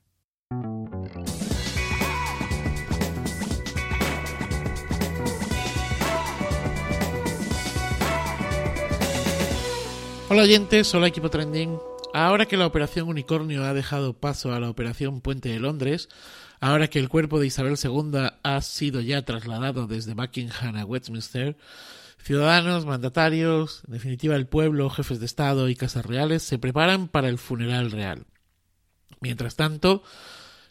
Hola 10.35 10.43
oyentes, 10.43 10.93
hola 10.93 11.07
equipo 11.07 11.31
trending. 11.31 11.79
Ahora 12.13 12.47
que 12.47 12.57
la 12.57 12.67
operación 12.67 13.07
Unicornio 13.07 13.63
ha 13.63 13.73
dejado 13.73 14.19
paso 14.19 14.53
a 14.53 14.59
la 14.59 14.69
operación 14.69 15.21
Puente 15.21 15.49
de 15.49 15.61
Londres, 15.61 16.09
ahora 16.59 16.89
que 16.89 16.99
el 16.99 17.09
cuerpo 17.09 17.39
de 17.39 17.47
Isabel 17.47 17.77
II 17.81 18.31
ha 18.43 18.61
sido 18.61 19.01
ya 19.01 19.25
trasladado 19.25 19.87
desde 19.87 20.15
Buckingham 20.15 20.75
a 20.75 20.85
Westminster, 20.85 21.57
Ciudadanos, 22.19 22.85
mandatarios, 22.85 23.85
en 23.87 23.93
definitiva 23.93 24.35
el 24.35 24.49
pueblo, 24.49 24.91
jefes 24.91 25.21
de 25.21 25.27
Estado 25.27 25.69
y 25.69 25.77
casas 25.77 26.05
reales 26.05 26.43
se 26.43 26.59
preparan 26.59 27.07
para 27.07 27.29
el 27.29 27.39
funeral 27.39 27.93
real. 27.93 28.27
Mientras 29.21 29.55
tanto, 29.55 30.03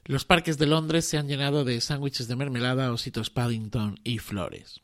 los 0.04 0.26
parques 0.26 0.58
de 0.58 0.66
Londres 0.66 1.06
se 1.06 1.18
han 1.18 1.30
llenado 1.30 1.64
de 1.64 1.80
sándwiches 1.80 2.28
de 2.28 2.36
mermelada, 2.36 2.92
ositos 2.92 3.30
Paddington 3.30 3.98
y 4.04 4.20
flores. 4.20 4.82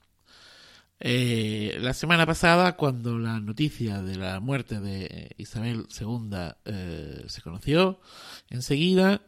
Eh, 1.00 1.78
la 1.80 1.94
semana 1.94 2.26
pasada, 2.26 2.76
cuando 2.76 3.18
la 3.18 3.40
noticia 3.40 4.02
de 4.02 4.16
la 4.16 4.40
muerte 4.40 4.80
de 4.80 5.34
Isabel 5.38 5.88
II 6.00 6.30
eh, 6.66 7.24
se 7.28 7.42
conoció, 7.42 8.02
enseguida, 8.50 9.22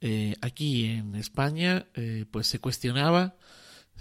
eh, 0.00 0.34
aquí 0.40 0.86
en 0.86 1.14
España, 1.14 1.86
pues 2.30 2.48
se 2.48 2.58
cuestionaba 2.58 3.36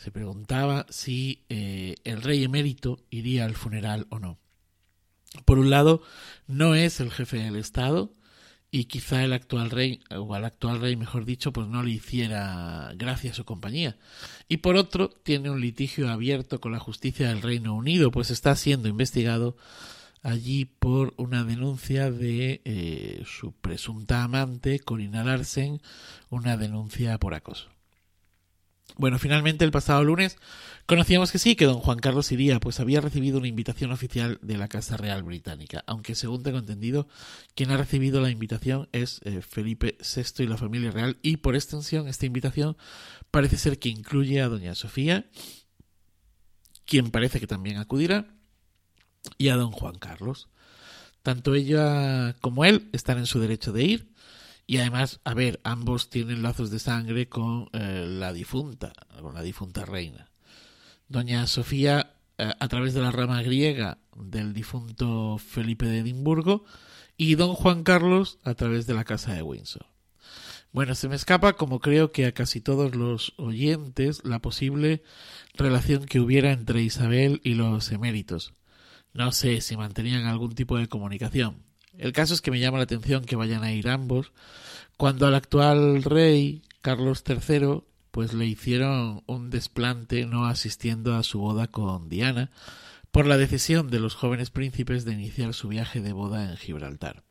se 0.02 0.12
preguntaba 0.12 0.88
si 0.90 1.46
eh, 1.50 1.96
el 2.06 2.24
rey 2.24 2.44
emérito 2.44 3.06
iría 3.12 3.46
al 3.46 3.56
funeral 3.56 4.08
o 4.10 4.18
no. 4.18 4.40
Por 5.46 5.60
un 5.60 5.70
lado, 5.70 6.02
no 6.48 6.74
es 6.74 7.00
el 7.00 7.12
jefe 7.12 7.38
del 7.38 7.56
Estado 7.56 8.12
y 8.72 8.86
quizá 8.86 9.24
el 9.24 9.34
actual 9.34 9.70
rey, 9.70 10.00
o 10.10 10.34
al 10.34 10.46
actual 10.46 10.80
rey 10.80 10.96
mejor 10.96 11.26
dicho, 11.26 11.52
pues 11.52 11.68
no 11.68 11.84
le 11.84 11.92
hiciera 11.92 12.94
gracia 12.96 13.32
a 13.32 13.34
su 13.34 13.44
compañía. 13.44 13.98
Y 14.48 14.58
por 14.58 14.78
otro, 14.78 15.10
tiene 15.10 15.50
un 15.50 15.60
litigio 15.60 16.10
abierto 16.10 16.62
con 16.62 16.72
la 16.72 16.80
justicia 16.80 17.28
del 17.28 17.42
Reino 17.42 17.76
Unido, 17.76 18.12
pues 18.12 18.32
está 18.32 18.56
siendo 18.56 18.88
investigado 18.88 19.58
allí 20.24 20.66
por 20.66 21.14
una 21.18 21.44
denuncia 21.44 22.12
de 22.12 22.62
eh, 22.64 23.24
su 23.26 23.52
presunta 23.52 24.24
amante, 24.24 24.80
Corina 24.80 25.26
Larsen, 25.26 25.82
una 26.30 26.56
denuncia 26.56 27.18
por 27.18 27.34
acoso. 27.34 27.70
Bueno, 28.98 29.20
finalmente 29.20 29.66
el 29.66 29.72
pasado 29.72 30.04
lunes 30.04 30.38
conocíamos 30.86 31.32
que 31.32 31.40
sí, 31.40 31.56
que 31.56 31.66
don 31.66 31.80
Juan 31.80 32.00
Carlos 32.00 32.32
iría, 32.32 32.60
pues 32.60 32.80
había 32.80 33.02
recibido 33.02 33.38
una 33.38 33.48
invitación 33.48 33.92
oficial 33.92 34.40
de 34.42 34.58
la 34.58 34.68
Casa 34.68 34.98
Real 34.98 35.24
Británica, 35.24 35.84
aunque 35.88 36.16
según 36.16 36.44
tengo 36.44 36.58
entendido, 36.58 37.08
quien 37.56 37.72
ha 37.72 37.78
recibido 37.78 38.22
la 38.22 38.30
invitación 38.30 38.90
es 38.92 39.22
eh, 39.24 39.42
Felipe 39.42 39.98
VI 40.00 40.44
y 40.44 40.48
la 40.48 40.58
familia 40.58 40.92
real, 40.92 41.18
y 41.22 41.38
por 41.38 41.56
extensión 41.56 42.08
esta 42.08 42.26
invitación 42.26 42.78
parece 43.32 43.58
ser 43.58 43.80
que 43.80 43.90
incluye 43.90 44.42
a 44.42 44.50
doña 44.50 44.76
Sofía, 44.76 45.30
quien 46.86 47.12
parece 47.12 47.40
que 47.40 47.48
también 47.48 47.78
acudirá, 47.78 48.36
y 49.38 49.50
a 49.50 49.56
don 49.56 49.72
Juan 49.72 49.96
Carlos. 49.96 50.50
Tanto 51.24 51.54
ella 51.54 52.36
como 52.42 52.66
él 52.66 52.90
están 52.94 53.20
en 53.20 53.28
su 53.28 53.40
derecho 53.40 53.72
de 53.72 53.84
ir, 53.84 54.11
y 54.68 54.78
además, 54.78 55.20
a 55.24 55.34
ver, 55.34 55.60
ambos 55.64 56.10
tienen 56.10 56.44
lazos 56.44 56.72
de 56.72 56.80
sangre 56.80 57.28
con 57.28 57.70
eh, 57.74 58.06
la 58.08 58.34
difunta, 58.34 58.94
con 59.22 59.34
la 59.34 59.42
difunta 59.42 59.86
reina. 59.86 60.32
Doña 61.08 61.46
Sofía, 61.48 62.14
eh, 62.38 62.54
a 62.60 62.68
través 62.68 62.94
de 62.94 63.02
la 63.02 63.12
rama 63.12 63.42
griega 63.42 63.98
del 64.16 64.54
difunto 64.54 65.38
Felipe 65.38 65.86
de 65.86 66.00
Edimburgo, 66.00 66.64
y 67.18 67.36
don 67.36 67.54
Juan 67.54 67.84
Carlos 67.84 68.40
a 68.44 68.56
través 68.56 68.88
de 68.88 68.94
la 68.94 69.04
casa 69.04 69.34
de 69.34 69.42
Windsor. 69.42 69.86
Bueno, 70.72 70.96
se 70.96 71.10
me 71.10 71.16
escapa, 71.16 71.54
como 71.54 71.80
creo 71.82 72.14
que 72.14 72.26
a 72.26 72.32
casi 72.32 72.62
todos 72.62 72.96
los 72.96 73.34
oyentes, 73.38 74.24
la 74.24 74.40
posible 74.40 75.04
relación 75.54 76.06
que 76.06 76.22
hubiera 76.22 76.52
entre 76.52 76.82
Isabel 76.82 77.42
y 77.44 77.56
los 77.56 77.92
eméritos. 77.92 78.54
No 79.14 79.34
sé 79.34 79.60
si 79.60 79.76
mantenían 79.76 80.26
algún 80.26 80.56
tipo 80.56 80.78
de 80.78 80.88
comunicación. 80.88 81.64
El 81.98 82.14
caso 82.14 82.34
es 82.34 82.42
que 82.42 82.52
me 82.52 82.60
llama 82.60 82.78
la 82.78 82.86
atención 82.86 83.26
que 83.26 83.36
vayan 83.36 83.64
a 83.64 83.74
ir 83.74 83.90
ambos, 83.90 84.32
cuando 84.98 85.28
al 85.28 85.36
actual 85.36 86.04
rey, 86.04 86.62
Carlos 86.82 87.24
III, 87.28 87.84
pues 88.12 88.34
le 88.34 88.46
hicieron 88.46 89.24
un 89.26 89.50
desplante 89.50 90.26
no 90.26 90.46
asistiendo 90.46 91.16
a 91.16 91.24
su 91.24 91.40
boda 91.40 91.68
con 91.68 92.10
Diana, 92.10 92.52
por 93.12 93.26
la 93.26 93.38
decisión 93.38 93.90
de 93.90 94.00
los 94.00 94.16
jóvenes 94.16 94.52
príncipes 94.52 95.06
de 95.06 95.14
iniciar 95.14 95.54
su 95.54 95.68
viaje 95.68 96.02
de 96.02 96.14
boda 96.14 96.50
en 96.50 96.58
Gibraltar. 96.58 97.24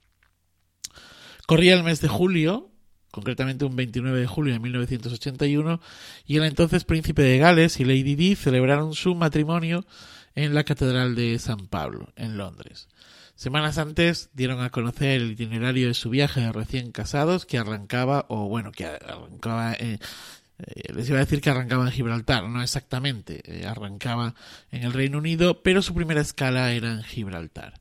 Corría 1.46 1.74
el 1.74 1.82
mes 1.82 2.00
de 2.00 2.08
julio, 2.08 2.70
concretamente 3.10 3.64
un 3.64 3.76
29 3.76 4.20
de 4.20 4.26
julio 4.26 4.52
de 4.52 4.60
1981, 4.60 5.80
y 6.26 6.36
el 6.36 6.44
entonces 6.44 6.84
príncipe 6.84 7.22
de 7.22 7.38
Gales 7.38 7.80
y 7.80 7.84
Lady 7.84 8.14
Di 8.14 8.36
celebraron 8.36 8.94
su 8.94 9.14
matrimonio 9.14 9.84
en 10.34 10.54
la 10.54 10.64
Catedral 10.64 11.14
de 11.14 11.38
San 11.38 11.66
Pablo, 11.66 12.12
en 12.14 12.36
Londres. 12.36 12.88
Semanas 13.40 13.78
antes 13.78 14.28
dieron 14.34 14.60
a 14.60 14.68
conocer 14.68 15.12
el 15.12 15.30
itinerario 15.30 15.88
de 15.88 15.94
su 15.94 16.10
viaje 16.10 16.42
de 16.42 16.52
recién 16.52 16.92
casados 16.92 17.46
que 17.46 17.56
arrancaba, 17.56 18.26
o 18.28 18.50
bueno, 18.50 18.70
que 18.70 18.84
arrancaba, 18.84 19.72
eh, 19.72 19.98
eh, 20.58 20.92
les 20.92 21.08
iba 21.08 21.16
a 21.16 21.24
decir 21.24 21.40
que 21.40 21.48
arrancaba 21.48 21.86
en 21.86 21.90
Gibraltar, 21.90 22.46
no 22.46 22.62
exactamente, 22.62 23.40
eh, 23.46 23.66
arrancaba 23.66 24.34
en 24.70 24.82
el 24.82 24.92
Reino 24.92 25.16
Unido, 25.16 25.62
pero 25.62 25.80
su 25.80 25.94
primera 25.94 26.20
escala 26.20 26.70
era 26.72 26.92
en 26.92 27.02
Gibraltar. 27.02 27.80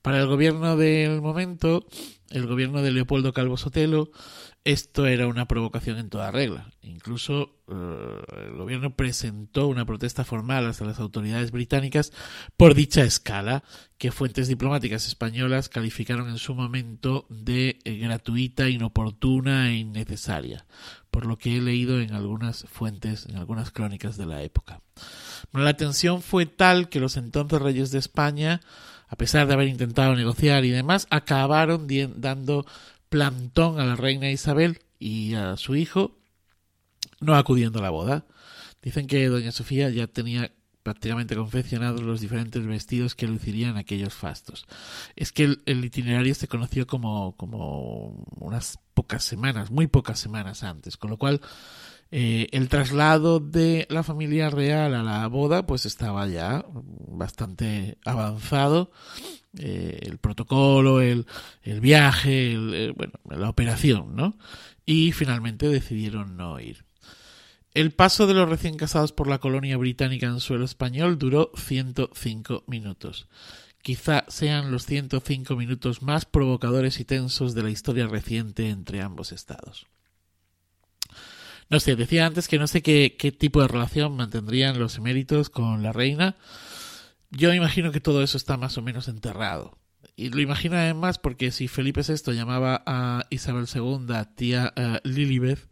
Para 0.00 0.20
el 0.20 0.26
gobierno 0.26 0.78
del 0.78 1.20
momento, 1.20 1.84
el 2.30 2.46
gobierno 2.46 2.80
de 2.80 2.92
Leopoldo 2.92 3.34
Calvo 3.34 3.58
Sotelo, 3.58 4.10
esto 4.64 5.06
era 5.06 5.26
una 5.26 5.46
provocación 5.46 5.98
en 5.98 6.08
toda 6.08 6.30
regla. 6.30 6.70
Incluso 6.80 7.60
eh, 7.68 8.46
el 8.46 8.56
gobierno 8.56 8.96
presentó 8.96 9.68
una 9.68 9.84
protesta 9.84 10.24
formal 10.24 10.66
hasta 10.66 10.86
las 10.86 11.00
autoridades 11.00 11.50
británicas 11.50 12.12
por 12.56 12.74
dicha 12.74 13.02
escala, 13.02 13.62
que 13.98 14.10
fuentes 14.10 14.48
diplomáticas 14.48 15.06
españolas 15.06 15.68
calificaron 15.68 16.30
en 16.30 16.38
su 16.38 16.54
momento 16.54 17.26
de 17.28 17.78
eh, 17.84 17.98
gratuita, 17.98 18.70
inoportuna 18.70 19.68
e 19.68 19.76
innecesaria, 19.76 20.64
por 21.10 21.26
lo 21.26 21.36
que 21.36 21.58
he 21.58 21.60
leído 21.60 22.00
en 22.00 22.14
algunas 22.14 22.64
fuentes, 22.64 23.26
en 23.26 23.36
algunas 23.36 23.70
crónicas 23.70 24.16
de 24.16 24.26
la 24.26 24.42
época. 24.42 24.80
la 25.52 25.76
tensión 25.76 26.22
fue 26.22 26.46
tal 26.46 26.88
que 26.88 27.00
los 27.00 27.18
entonces 27.18 27.60
reyes 27.60 27.90
de 27.90 27.98
España, 27.98 28.62
a 29.08 29.16
pesar 29.16 29.46
de 29.46 29.52
haber 29.52 29.68
intentado 29.68 30.16
negociar 30.16 30.64
y 30.64 30.70
demás, 30.70 31.06
acabaron 31.10 31.86
dando 32.16 32.64
plantón 33.14 33.78
a 33.78 33.84
la 33.84 33.94
reina 33.94 34.28
Isabel 34.28 34.80
y 34.98 35.34
a 35.34 35.56
su 35.56 35.76
hijo, 35.76 36.18
no 37.20 37.36
acudiendo 37.36 37.78
a 37.78 37.82
la 37.82 37.90
boda. 37.90 38.26
Dicen 38.82 39.06
que 39.06 39.28
doña 39.28 39.52
Sofía 39.52 39.88
ya 39.88 40.08
tenía 40.08 40.50
prácticamente 40.82 41.36
confeccionados 41.36 42.02
los 42.02 42.20
diferentes 42.20 42.66
vestidos 42.66 43.14
que 43.14 43.28
lucirían 43.28 43.76
aquellos 43.76 44.14
fastos. 44.14 44.66
Es 45.14 45.30
que 45.30 45.44
el, 45.64 45.84
itinerario 45.84 46.34
se 46.34 46.48
conoció 46.48 46.88
como, 46.88 47.36
como 47.36 48.26
unas 48.34 48.80
pocas 48.94 49.22
semanas, 49.22 49.70
muy 49.70 49.86
pocas 49.86 50.18
semanas 50.18 50.64
antes, 50.64 50.96
con 50.96 51.10
lo 51.10 51.16
cual 51.16 51.40
eh, 52.16 52.46
el 52.52 52.68
traslado 52.68 53.40
de 53.40 53.88
la 53.90 54.04
familia 54.04 54.48
real 54.48 54.94
a 54.94 55.02
la 55.02 55.26
boda 55.26 55.66
pues 55.66 55.84
estaba 55.84 56.28
ya 56.28 56.64
bastante 56.70 57.98
avanzado 58.04 58.92
eh, 59.58 59.98
el 60.02 60.18
protocolo, 60.18 61.00
el, 61.00 61.26
el 61.64 61.80
viaje, 61.80 62.52
el, 62.52 62.92
bueno, 62.92 63.14
la 63.28 63.48
operación, 63.48 64.14
¿no? 64.14 64.38
Y 64.86 65.10
finalmente 65.10 65.68
decidieron 65.68 66.36
no 66.36 66.60
ir. 66.60 66.84
El 67.72 67.90
paso 67.90 68.28
de 68.28 68.34
los 68.34 68.48
recién 68.48 68.76
casados 68.76 69.10
por 69.10 69.26
la 69.26 69.40
colonia 69.40 69.76
británica 69.76 70.28
en 70.28 70.38
suelo 70.38 70.66
español 70.66 71.18
duró 71.18 71.50
105 71.56 72.62
minutos. 72.68 73.26
Quizá 73.82 74.24
sean 74.28 74.70
los 74.70 74.86
105 74.86 75.56
minutos 75.56 76.00
más 76.00 76.26
provocadores 76.26 77.00
y 77.00 77.04
tensos 77.04 77.56
de 77.56 77.64
la 77.64 77.70
historia 77.70 78.06
reciente 78.06 78.68
entre 78.68 79.02
ambos 79.02 79.32
estados. 79.32 79.88
No 81.70 81.80
sé, 81.80 81.96
decía 81.96 82.26
antes 82.26 82.48
que 82.48 82.58
no 82.58 82.66
sé 82.66 82.82
qué, 82.82 83.16
qué 83.18 83.32
tipo 83.32 83.60
de 83.60 83.68
relación 83.68 84.16
mantendrían 84.16 84.78
los 84.78 84.96
eméritos 84.96 85.50
con 85.50 85.82
la 85.82 85.92
reina, 85.92 86.36
yo 87.30 87.52
imagino 87.52 87.90
que 87.90 88.00
todo 88.00 88.22
eso 88.22 88.36
está 88.36 88.56
más 88.56 88.78
o 88.78 88.82
menos 88.82 89.08
enterrado. 89.08 89.78
Y 90.16 90.30
lo 90.30 90.40
imagino 90.40 90.76
además 90.76 91.18
porque 91.18 91.50
si 91.50 91.66
Felipe 91.66 92.02
VI 92.06 92.32
llamaba 92.32 92.82
a 92.86 93.26
Isabel 93.30 93.66
II 93.72 94.06
tía 94.36 94.72
uh, 94.76 95.08
Lilibeth, 95.08 95.68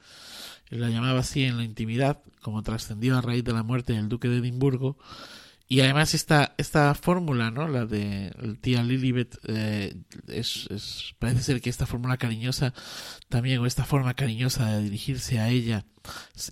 la 0.70 0.88
llamaba 0.88 1.20
así 1.20 1.44
en 1.44 1.58
la 1.58 1.64
intimidad, 1.64 2.22
como 2.40 2.62
trascendió 2.62 3.16
a 3.16 3.20
raíz 3.20 3.44
de 3.44 3.52
la 3.52 3.62
muerte 3.62 3.92
del 3.92 4.08
duque 4.08 4.28
de 4.28 4.38
Edimburgo, 4.38 4.96
y 5.72 5.80
además 5.80 6.12
esta, 6.12 6.54
esta 6.58 6.94
fórmula, 6.94 7.50
¿no? 7.50 7.66
La 7.66 7.86
de 7.86 8.30
tía 8.60 8.82
Lilibet, 8.82 9.38
eh, 9.46 9.96
es, 10.28 10.68
parece 11.18 11.42
ser 11.42 11.62
que 11.62 11.70
esta 11.70 11.86
fórmula 11.86 12.18
cariñosa 12.18 12.74
también, 13.30 13.58
o 13.58 13.64
esta 13.64 13.86
forma 13.86 14.12
cariñosa 14.12 14.66
de 14.66 14.82
dirigirse 14.82 15.38
a 15.38 15.48
ella, 15.48 15.86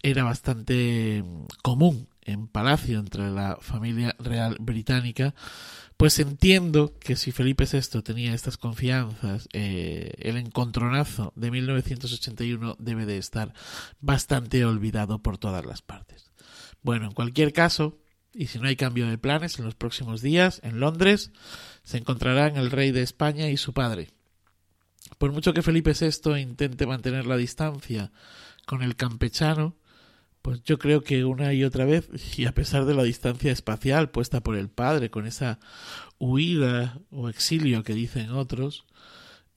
era 0.03 0.25
bastante 0.25 1.23
común 1.61 2.09
en 2.23 2.47
palacio 2.47 2.99
entre 2.99 3.31
la 3.31 3.59
familia 3.61 4.17
real 4.21 4.57
británica, 4.59 5.35
pues 5.99 6.19
entiendo 6.19 6.95
que 6.99 7.15
si 7.15 7.31
Felipe 7.31 7.67
VI 7.71 8.01
tenía 8.01 8.33
estas 8.33 8.57
confianzas, 8.57 9.51
eh, 9.53 10.15
el 10.21 10.39
encontronazo 10.39 11.35
de 11.37 11.51
1981 11.51 12.75
debe 12.79 13.05
de 13.05 13.19
estar 13.19 13.53
bastante 14.01 14.65
olvidado 14.65 15.19
por 15.19 15.37
todas 15.37 15.67
las 15.67 15.83
partes. 15.83 16.31
Bueno, 16.83 17.05
en 17.05 17.13
cualquier 17.13 17.53
caso, 17.53 17.99
y 18.33 18.47
si 18.47 18.59
no 18.59 18.69
hay 18.69 18.77
cambio 18.77 19.09
de 19.09 19.19
planes 19.19 19.59
en 19.59 19.65
los 19.65 19.75
próximos 19.75 20.23
días, 20.23 20.61
en 20.65 20.81
Londres 20.81 21.33
se 21.83 21.99
encontrarán 21.99 22.57
el 22.57 22.71
rey 22.71 22.93
de 22.93 23.03
España 23.03 23.49
y 23.49 23.57
su 23.57 23.73
padre. 23.73 24.11
Por 25.19 25.33
mucho 25.33 25.53
que 25.53 25.63
Felipe 25.63 25.93
VI 25.93 26.39
intente 26.41 26.87
mantener 26.87 27.27
la 27.27 27.37
distancia 27.37 28.13
con 28.67 28.83
el 28.83 28.97
campechano, 28.97 29.77
pues 30.43 30.63
yo 30.65 30.79
creo 30.79 31.03
que 31.03 31.25
una 31.25 31.53
y 31.53 31.65
otra 31.65 31.85
vez, 31.85 32.09
y 32.39 32.47
a 32.47 32.55
pesar 32.55 32.87
de 32.87 32.95
la 32.95 33.03
distancia 33.03 33.53
espacial 33.53 34.11
puesta 34.11 34.41
por 34.41 34.57
el 34.57 34.71
padre, 34.71 35.11
con 35.11 35.27
esa 35.27 35.59
huida 36.19 36.99
o 37.11 37.29
exilio 37.29 37.83
que 37.83 37.95
dicen 37.95 38.31
otros, 38.31 38.87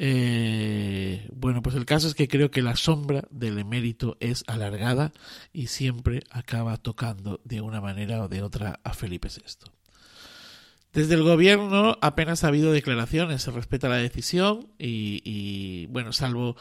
eh, 0.06 1.30
bueno, 1.34 1.62
pues 1.62 1.78
el 1.78 1.86
caso 1.86 2.10
es 2.10 2.14
que 2.14 2.28
creo 2.28 2.52
que 2.52 2.62
la 2.62 2.76
sombra 2.76 3.24
del 3.32 3.58
emérito 3.58 4.18
es 4.20 4.44
alargada 4.48 5.14
y 5.54 5.68
siempre 5.68 6.24
acaba 6.30 6.76
tocando 6.76 7.40
de 7.46 7.62
una 7.62 7.80
manera 7.80 8.22
o 8.22 8.28
de 8.28 8.42
otra 8.42 8.82
a 8.84 8.94
Felipe 8.94 9.30
VI. 9.30 9.72
Desde 10.92 11.16
el 11.16 11.24
gobierno 11.24 11.98
apenas 12.02 12.44
ha 12.44 12.50
habido 12.50 12.74
declaraciones, 12.74 13.44
se 13.44 13.52
respeta 13.52 13.88
la 13.88 13.96
decisión 13.96 14.68
y, 14.78 15.86
bueno, 15.88 16.12
salvo 16.12 16.58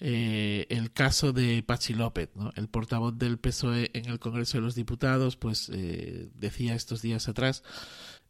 eh, 0.00 0.64
el 0.70 0.90
caso 0.90 1.34
de 1.34 1.62
Pachi 1.62 1.92
López, 1.92 2.30
¿no? 2.34 2.50
el 2.56 2.68
portavoz 2.68 3.18
del 3.18 3.38
PSOE 3.38 3.90
en 3.92 4.06
el 4.06 4.18
Congreso 4.18 4.56
de 4.56 4.62
los 4.62 4.74
Diputados, 4.74 5.36
pues 5.36 5.70
eh, 5.70 6.30
decía 6.34 6.74
estos 6.74 7.02
días 7.02 7.28
atrás 7.28 7.62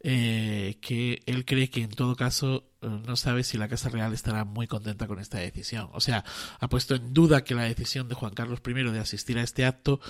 eh, 0.00 0.78
que 0.80 1.22
él 1.26 1.44
cree 1.44 1.70
que 1.70 1.82
en 1.82 1.90
todo 1.90 2.16
caso 2.16 2.64
no 2.82 3.16
sabe 3.16 3.44
si 3.44 3.58
la 3.58 3.68
Casa 3.68 3.88
Real 3.88 4.12
estará 4.12 4.44
muy 4.44 4.66
contenta 4.66 5.06
con 5.06 5.18
esta 5.18 5.38
decisión. 5.38 5.88
O 5.92 6.00
sea, 6.00 6.24
ha 6.60 6.68
puesto 6.68 6.94
en 6.94 7.12
duda 7.12 7.44
que 7.44 7.54
la 7.54 7.64
decisión 7.64 8.08
de 8.08 8.14
Juan 8.14 8.34
Carlos 8.34 8.60
I 8.66 8.72
de 8.72 9.00
asistir 9.00 9.38
a 9.38 9.42
este 9.42 9.64
acto 9.64 10.00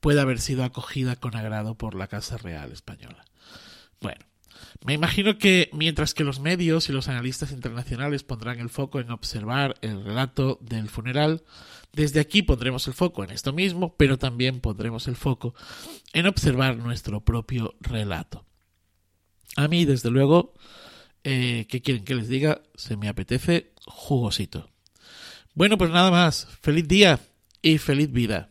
pueda 0.00 0.22
haber 0.22 0.40
sido 0.40 0.64
acogida 0.64 1.16
con 1.16 1.36
agrado 1.36 1.76
por 1.76 1.94
la 1.94 2.08
Casa 2.08 2.36
Real 2.36 2.72
española. 2.72 3.24
Bueno, 4.00 4.24
Me 4.84 4.94
imagino 4.94 5.38
que 5.38 5.70
mientras 5.72 6.14
que 6.14 6.24
los 6.24 6.40
medios 6.40 6.88
y 6.88 6.92
los 6.92 7.08
analistas 7.08 7.52
internacionales 7.52 8.22
pondrán 8.22 8.58
el 8.60 8.70
foco 8.70 9.00
en 9.00 9.10
observar 9.10 9.76
el 9.82 10.04
relato 10.04 10.58
del 10.62 10.88
funeral, 10.88 11.44
desde 11.92 12.20
aquí 12.20 12.42
pondremos 12.42 12.86
el 12.86 12.94
foco 12.94 13.24
en 13.24 13.30
esto 13.30 13.52
mismo, 13.52 13.96
pero 13.96 14.18
también 14.18 14.60
pondremos 14.60 15.08
el 15.08 15.16
foco 15.16 15.54
en 16.12 16.26
observar 16.26 16.76
nuestro 16.76 17.22
propio 17.22 17.74
relato. 17.80 18.46
A 19.54 19.68
mí, 19.68 19.84
desde 19.84 20.10
luego, 20.10 20.54
eh, 21.24 21.66
¿qué 21.68 21.80
quieren 21.80 22.04
que 22.04 22.14
les 22.14 22.28
diga? 22.28 22.62
Se 22.74 22.96
me 22.96 23.08
apetece 23.08 23.72
jugosito. 23.86 24.68
Bueno, 25.54 25.78
pues 25.78 25.90
nada 25.90 26.10
más. 26.10 26.46
Feliz 26.60 26.86
día 26.88 27.20
y 27.62 27.78
feliz 27.78 28.12
vida. 28.12 28.50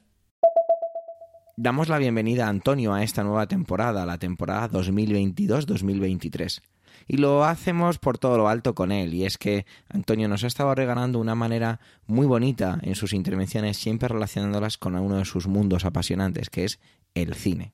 Damos 1.58 1.88
la 1.88 2.00
bienvenida 2.00 2.48
a 2.48 2.50
Antonio 2.50 2.94
a 2.94 3.04
esta 3.04 3.24
nueva 3.24 3.48
temporada, 3.48 4.06
la 4.06 4.18
temporada 4.18 4.70
2022-2023. 4.72 6.62
Y 7.08 7.18
lo 7.18 7.46
hacemos 7.46 8.00
por 8.00 8.18
todo 8.18 8.38
lo 8.38 8.50
alto 8.50 8.76
con 8.76 8.92
él, 8.92 9.14
y 9.14 9.26
es 9.26 9.38
que 9.38 9.66
Antonio 9.88 10.28
nos 10.28 10.44
ha 10.44 10.48
estado 10.48 10.74
regalando 10.76 11.20
una 11.20 11.36
manera 11.36 11.80
muy 12.08 12.26
bonita 12.26 12.80
en 12.82 12.96
sus 12.96 13.14
intervenciones, 13.14 13.78
siempre 13.78 14.10
relacionándolas 14.10 14.78
con 14.78 14.96
uno 14.96 15.18
de 15.18 15.26
sus 15.26 15.48
mundos 15.48 15.86
apasionantes, 15.86 16.50
que 16.50 16.66
es 16.66 16.80
el 17.14 17.36
cine. 17.36 17.74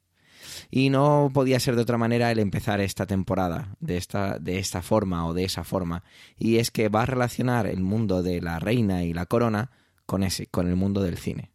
Y 0.69 0.89
no 0.89 1.31
podía 1.33 1.59
ser 1.59 1.75
de 1.75 1.81
otra 1.81 1.97
manera 1.97 2.31
el 2.31 2.39
empezar 2.39 2.81
esta 2.81 3.05
temporada 3.05 3.75
de 3.79 3.97
esta, 3.97 4.39
de 4.39 4.59
esta 4.59 4.81
forma 4.81 5.27
o 5.27 5.33
de 5.33 5.43
esa 5.43 5.63
forma. 5.63 6.03
Y 6.37 6.57
es 6.57 6.71
que 6.71 6.89
va 6.89 7.03
a 7.03 7.05
relacionar 7.07 7.67
el 7.67 7.81
mundo 7.81 8.23
de 8.23 8.41
la 8.41 8.59
reina 8.59 9.03
y 9.03 9.13
la 9.13 9.25
corona 9.25 9.71
con 10.05 10.23
ese, 10.23 10.47
con 10.47 10.67
el 10.67 10.75
mundo 10.75 11.01
del 11.01 11.17
cine. 11.17 11.51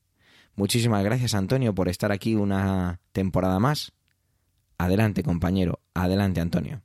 Muchísimas 0.54 1.04
gracias 1.04 1.34
Antonio 1.34 1.74
por 1.74 1.88
estar 1.88 2.12
aquí 2.12 2.34
una 2.34 3.00
temporada 3.12 3.58
más. 3.58 3.92
Adelante 4.78 5.22
compañero, 5.22 5.80
adelante 5.94 6.40
Antonio. 6.40 6.82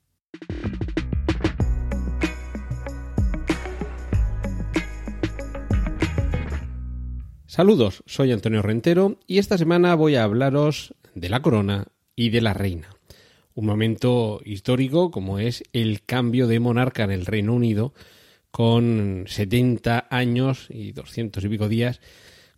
Saludos, 7.46 8.02
soy 8.06 8.32
Antonio 8.32 8.62
Rentero 8.62 9.20
y 9.28 9.38
esta 9.38 9.58
semana 9.58 9.96
voy 9.96 10.16
a 10.16 10.24
hablaros 10.24 10.96
de 11.16 11.30
la 11.30 11.42
corona 11.42 11.88
y 12.16 12.30
de 12.30 12.42
la 12.42 12.54
reina. 12.54 12.90
Un 13.54 13.66
momento 13.66 14.42
histórico 14.46 15.12
como 15.12 15.40
es 15.40 15.64
el 15.74 16.04
cambio 16.04 16.48
de 16.48 16.60
monarca 16.60 17.04
en 17.04 17.12
el 17.12 17.26
Reino 17.26 17.54
Unido 17.54 17.94
con 18.52 19.26
70 19.28 20.08
años 20.10 20.68
y 20.70 20.92
200 20.92 21.44
y 21.44 21.50
pico 21.50 21.70
días 21.70 22.02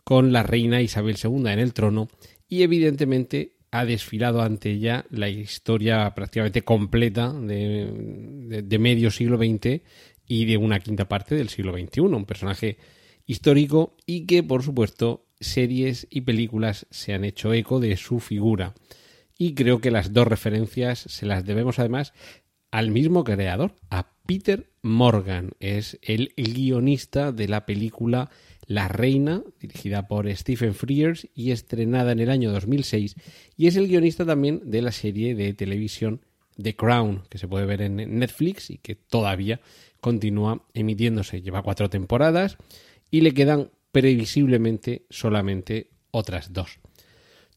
con 0.04 0.32
la 0.32 0.44
reina 0.44 0.82
Isabel 0.82 1.18
II 1.24 1.52
en 1.52 1.60
el 1.60 1.74
trono 1.74 2.10
y 2.48 2.64
evidentemente 2.64 3.58
ha 3.72 3.86
desfilado 3.86 4.42
ante 4.42 4.72
ella 4.72 5.06
la 5.10 5.30
historia 5.30 6.14
prácticamente 6.14 6.62
completa 6.62 7.34
de, 7.34 8.78
medio 8.80 9.10
siglo 9.10 9.38
XX 9.38 9.82
y 10.28 10.46
de 10.46 10.58
una 10.58 10.80
quinta 10.80 11.08
parte 11.08 11.34
del 11.36 11.50
siglo 11.50 11.74
XXI, 11.74 12.02
un 12.02 12.26
personaje 12.26 12.78
histórico 13.26 13.98
y 14.06 14.28
que 14.28 14.44
por 14.44 14.62
supuesto 14.62 15.26
series 15.44 16.08
y 16.10 16.22
películas 16.22 16.88
se 16.90 17.14
han 17.14 17.24
hecho 17.24 17.54
eco 17.54 17.80
de 17.80 17.96
su 17.98 18.20
figura. 18.20 18.74
Y 19.38 19.54
creo 19.54 19.80
que 19.80 19.92
las 19.92 20.14
dos 20.14 20.28
referencias 20.28 21.00
se 21.00 21.26
las 21.26 21.46
debemos 21.46 21.80
además 21.80 22.14
al 22.72 22.92
mismo 22.92 23.24
creador, 23.24 23.76
a 23.90 24.14
Peter 24.26 24.72
Morgan. 24.82 25.52
Es 25.60 26.00
el 26.02 26.34
guionista 26.36 27.32
de 27.32 27.48
la 27.48 27.66
película 27.66 28.32
la 28.68 28.88
Reina, 28.88 29.44
dirigida 29.60 30.08
por 30.08 30.34
Stephen 30.36 30.74
Frears 30.74 31.28
y 31.36 31.52
estrenada 31.52 32.12
en 32.12 32.20
el 32.20 32.30
año 32.30 32.52
2006, 32.52 33.16
y 33.58 33.68
es 33.68 33.76
el 33.76 33.88
guionista 33.88 34.26
también 34.26 34.62
de 34.66 34.82
la 34.82 34.92
serie 34.92 35.36
de 35.36 35.54
televisión 35.54 36.22
The 36.62 36.76
Crown, 36.76 37.24
que 37.30 37.38
se 37.38 37.48
puede 37.48 37.66
ver 37.66 37.82
en 37.82 37.96
Netflix 38.20 38.70
y 38.70 38.78
que 38.78 38.96
todavía 38.96 39.60
continúa 40.00 40.66
emitiéndose. 40.74 41.42
Lleva 41.42 41.64
cuatro 41.64 41.90
temporadas 41.90 42.58
y 43.10 43.22
le 43.22 43.34
quedan 43.34 43.70
previsiblemente 43.94 45.06
solamente 45.10 45.92
otras 46.12 46.52
dos. 46.52 46.80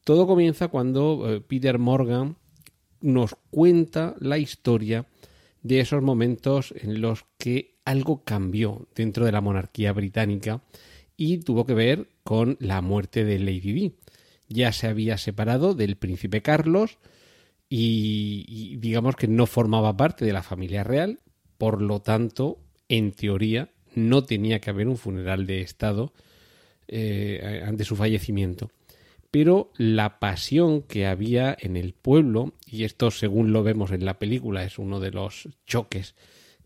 Todo 0.04 0.28
comienza 0.28 0.68
cuando 0.68 1.24
eh, 1.26 1.40
Peter 1.40 1.80
Morgan 1.80 2.36
nos 3.00 3.36
cuenta 3.50 4.14
la 4.20 4.38
historia 4.38 5.06
de 5.62 5.80
esos 5.80 6.02
momentos 6.02 6.72
en 6.76 7.00
los 7.00 7.24
que 7.38 7.78
algo 7.84 8.22
cambió 8.22 8.86
dentro 8.94 9.24
de 9.24 9.32
la 9.32 9.40
monarquía 9.40 9.92
británica 9.92 10.62
y 11.16 11.38
tuvo 11.38 11.64
que 11.64 11.74
ver 11.74 12.08
con 12.22 12.56
la 12.60 12.82
muerte 12.82 13.24
de 13.24 13.38
Lady 13.38 13.72
Di. 13.72 13.96
Ya 14.48 14.72
se 14.72 14.86
había 14.86 15.18
separado 15.18 15.74
del 15.74 15.96
príncipe 15.96 16.42
Carlos 16.42 16.98
y, 17.68 18.76
digamos 18.76 19.16
que 19.16 19.26
no 19.26 19.46
formaba 19.46 19.96
parte 19.96 20.24
de 20.24 20.32
la 20.32 20.42
familia 20.42 20.84
real, 20.84 21.20
por 21.58 21.80
lo 21.80 22.00
tanto, 22.00 22.60
en 22.88 23.12
teoría, 23.12 23.70
no 23.96 24.22
tenía 24.22 24.60
que 24.60 24.70
haber 24.70 24.86
un 24.86 24.96
funeral 24.96 25.46
de 25.46 25.62
Estado 25.62 26.12
eh, 26.86 27.64
ante 27.66 27.84
su 27.84 27.96
fallecimiento. 27.96 28.70
Pero 29.32 29.72
la 29.76 30.20
pasión 30.20 30.82
que 30.82 31.06
había 31.06 31.56
en 31.58 31.76
el 31.76 31.92
pueblo, 31.94 32.54
y 32.64 32.84
esto 32.84 33.10
según 33.10 33.52
lo 33.52 33.64
vemos 33.64 33.90
en 33.90 34.04
la 34.04 34.18
película, 34.18 34.62
es 34.62 34.78
uno 34.78 35.00
de 35.00 35.10
los 35.10 35.48
choques 35.66 36.14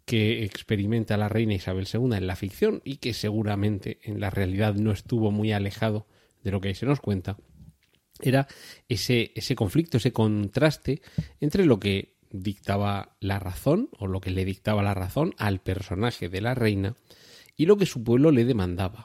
que 0.05 0.45
experimenta 0.45 1.17
la 1.17 1.29
reina 1.29 1.55
Isabel 1.55 1.89
II 1.93 2.17
en 2.17 2.27
la 2.27 2.37
ficción 2.37 2.83
y 2.85 2.97
que 2.97 3.15
seguramente 3.15 3.99
en 4.03 4.21
la 4.21 4.29
realidad 4.29 4.75
no 4.75 4.93
estuvo 4.93 5.31
muy 5.31 5.53
alejado 5.53 6.07
de 6.43 6.51
lo 6.51 6.61
que 6.61 6.69
ahí 6.69 6.75
se 6.75 6.87
nos 6.87 7.01
cuenta, 7.01 7.37
era 8.21 8.49
ese, 8.89 9.33
ese 9.35 9.55
conflicto, 9.55 9.97
ese 9.97 10.13
contraste 10.13 11.01
entre 11.41 11.65
lo 11.65 11.81
que 11.81 12.17
dictaba 12.31 13.17
la 13.21 13.39
razón 13.39 13.89
o 13.99 14.07
lo 14.07 14.21
que 14.21 14.31
le 14.31 14.45
dictaba 14.45 14.83
la 14.83 14.95
razón 14.95 15.35
al 15.39 15.61
personaje 15.61 16.29
de 16.29 16.41
la 16.41 16.55
reina 16.55 16.97
y 17.61 17.67
lo 17.67 17.77
que 17.77 17.85
su 17.85 18.03
pueblo 18.03 18.31
le 18.31 18.47
demandaba. 18.47 19.05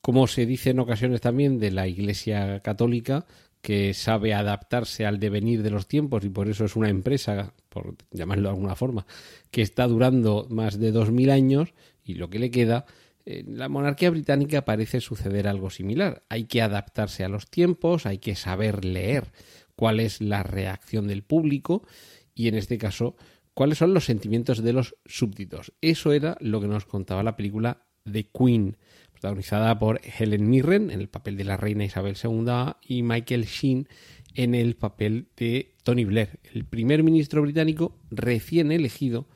Como 0.00 0.26
se 0.26 0.44
dice 0.44 0.70
en 0.70 0.80
ocasiones 0.80 1.20
también 1.20 1.60
de 1.60 1.70
la 1.70 1.86
Iglesia 1.86 2.58
Católica, 2.58 3.26
que 3.62 3.94
sabe 3.94 4.34
adaptarse 4.34 5.06
al 5.06 5.20
devenir 5.20 5.62
de 5.62 5.70
los 5.70 5.86
tiempos 5.86 6.24
y 6.24 6.28
por 6.28 6.48
eso 6.48 6.64
es 6.64 6.74
una 6.74 6.88
empresa, 6.88 7.54
por 7.68 7.94
llamarlo 8.10 8.48
de 8.48 8.56
alguna 8.56 8.74
forma, 8.74 9.06
que 9.52 9.62
está 9.62 9.86
durando 9.86 10.48
más 10.50 10.80
de 10.80 10.90
dos 10.90 11.12
mil 11.12 11.30
años 11.30 11.74
y 12.02 12.14
lo 12.14 12.28
que 12.28 12.40
le 12.40 12.50
queda, 12.50 12.86
en 13.24 13.56
la 13.56 13.68
monarquía 13.68 14.10
británica 14.10 14.64
parece 14.64 15.00
suceder 15.00 15.46
algo 15.46 15.70
similar. 15.70 16.24
Hay 16.28 16.46
que 16.46 16.62
adaptarse 16.62 17.22
a 17.22 17.28
los 17.28 17.48
tiempos, 17.48 18.04
hay 18.04 18.18
que 18.18 18.34
saber 18.34 18.84
leer 18.84 19.30
cuál 19.76 20.00
es 20.00 20.20
la 20.20 20.42
reacción 20.42 21.06
del 21.06 21.22
público 21.22 21.86
y 22.34 22.48
en 22.48 22.56
este 22.56 22.78
caso 22.78 23.14
cuáles 23.56 23.78
son 23.78 23.94
los 23.94 24.04
sentimientos 24.04 24.62
de 24.62 24.74
los 24.74 24.96
súbditos. 25.06 25.72
Eso 25.80 26.12
era 26.12 26.36
lo 26.40 26.60
que 26.60 26.68
nos 26.68 26.84
contaba 26.84 27.22
la 27.22 27.36
película 27.36 27.86
The 28.04 28.24
Queen, 28.24 28.76
protagonizada 29.12 29.78
por 29.78 29.98
Helen 30.04 30.50
Mirren 30.50 30.90
en 30.90 31.00
el 31.00 31.08
papel 31.08 31.38
de 31.38 31.44
la 31.44 31.56
reina 31.56 31.86
Isabel 31.86 32.18
II 32.22 32.74
y 32.86 33.02
Michael 33.02 33.46
Sheen 33.46 33.88
en 34.34 34.54
el 34.54 34.76
papel 34.76 35.28
de 35.38 35.74
Tony 35.84 36.04
Blair, 36.04 36.38
el 36.52 36.66
primer 36.66 37.02
ministro 37.02 37.40
británico 37.40 37.98
recién 38.10 38.72
elegido 38.72 39.26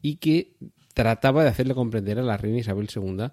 y 0.00 0.16
que 0.16 0.56
trataba 0.94 1.42
de 1.42 1.50
hacerle 1.50 1.74
comprender 1.74 2.18
a 2.18 2.22
la 2.22 2.38
reina 2.38 2.60
Isabel 2.60 2.88
II 2.88 3.26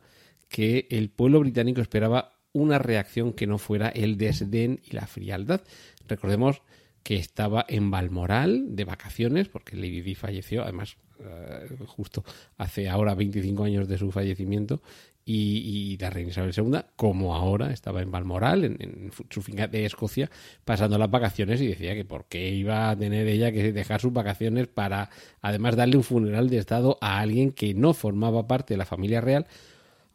que 0.50 0.88
el 0.92 1.10
pueblo 1.10 1.40
británico 1.40 1.80
esperaba 1.80 2.34
una 2.52 2.80
reacción 2.80 3.32
que 3.32 3.48
no 3.48 3.60
fuera 3.60 3.88
el 3.88 4.18
desdén 4.18 4.82
y 4.84 4.94
la 4.94 5.08
frialdad. 5.08 5.62
Recordemos 6.06 6.62
que 7.04 7.16
estaba 7.16 7.66
en 7.68 7.92
Balmoral 7.92 8.76
de 8.76 8.86
vacaciones, 8.86 9.50
porque 9.50 9.76
Lady 9.76 10.02
Di 10.02 10.16
falleció, 10.16 10.64
además, 10.64 10.98
eh, 11.20 11.68
justo 11.86 12.24
hace 12.58 12.90
ahora 12.90 13.14
25 13.14 13.66
años 13.66 13.88
de 13.88 13.98
su 13.98 14.12
fallecimiento, 14.12 14.82
y, 15.26 15.98
la 16.00 16.10
reina 16.10 16.32
Isabel 16.32 16.54
II, 16.56 16.80
como 16.98 17.34
ahora, 17.34 17.72
estaba 17.72 18.02
en 18.02 18.12
Balmoral, 18.12 18.66
en, 18.66 19.12
su 19.30 19.42
finca 19.42 19.68
de 19.68 19.86
Escocia, 19.86 20.30
pasando 20.66 20.98
las 20.98 21.10
vacaciones 21.10 21.62
y 21.62 21.68
decía 21.68 21.96
que 21.96 22.04
por 22.04 22.26
qué 22.26 22.50
iba 22.50 22.90
a 22.90 22.98
tener 22.98 23.28
ella 23.28 23.52
que 23.52 23.72
dejar 23.72 24.02
sus 24.02 24.12
vacaciones 24.12 24.68
para, 24.68 25.10
además, 25.42 25.78
darle 25.78 25.96
un 25.96 26.04
funeral 26.04 26.50
de 26.50 26.58
Estado 26.58 26.98
a 27.00 27.20
alguien 27.20 27.52
que 27.52 27.74
no 27.74 27.94
formaba 27.94 28.48
parte 28.48 28.74
de 28.74 28.78
la 28.80 28.86
familia 28.86 29.22
real, 29.22 29.48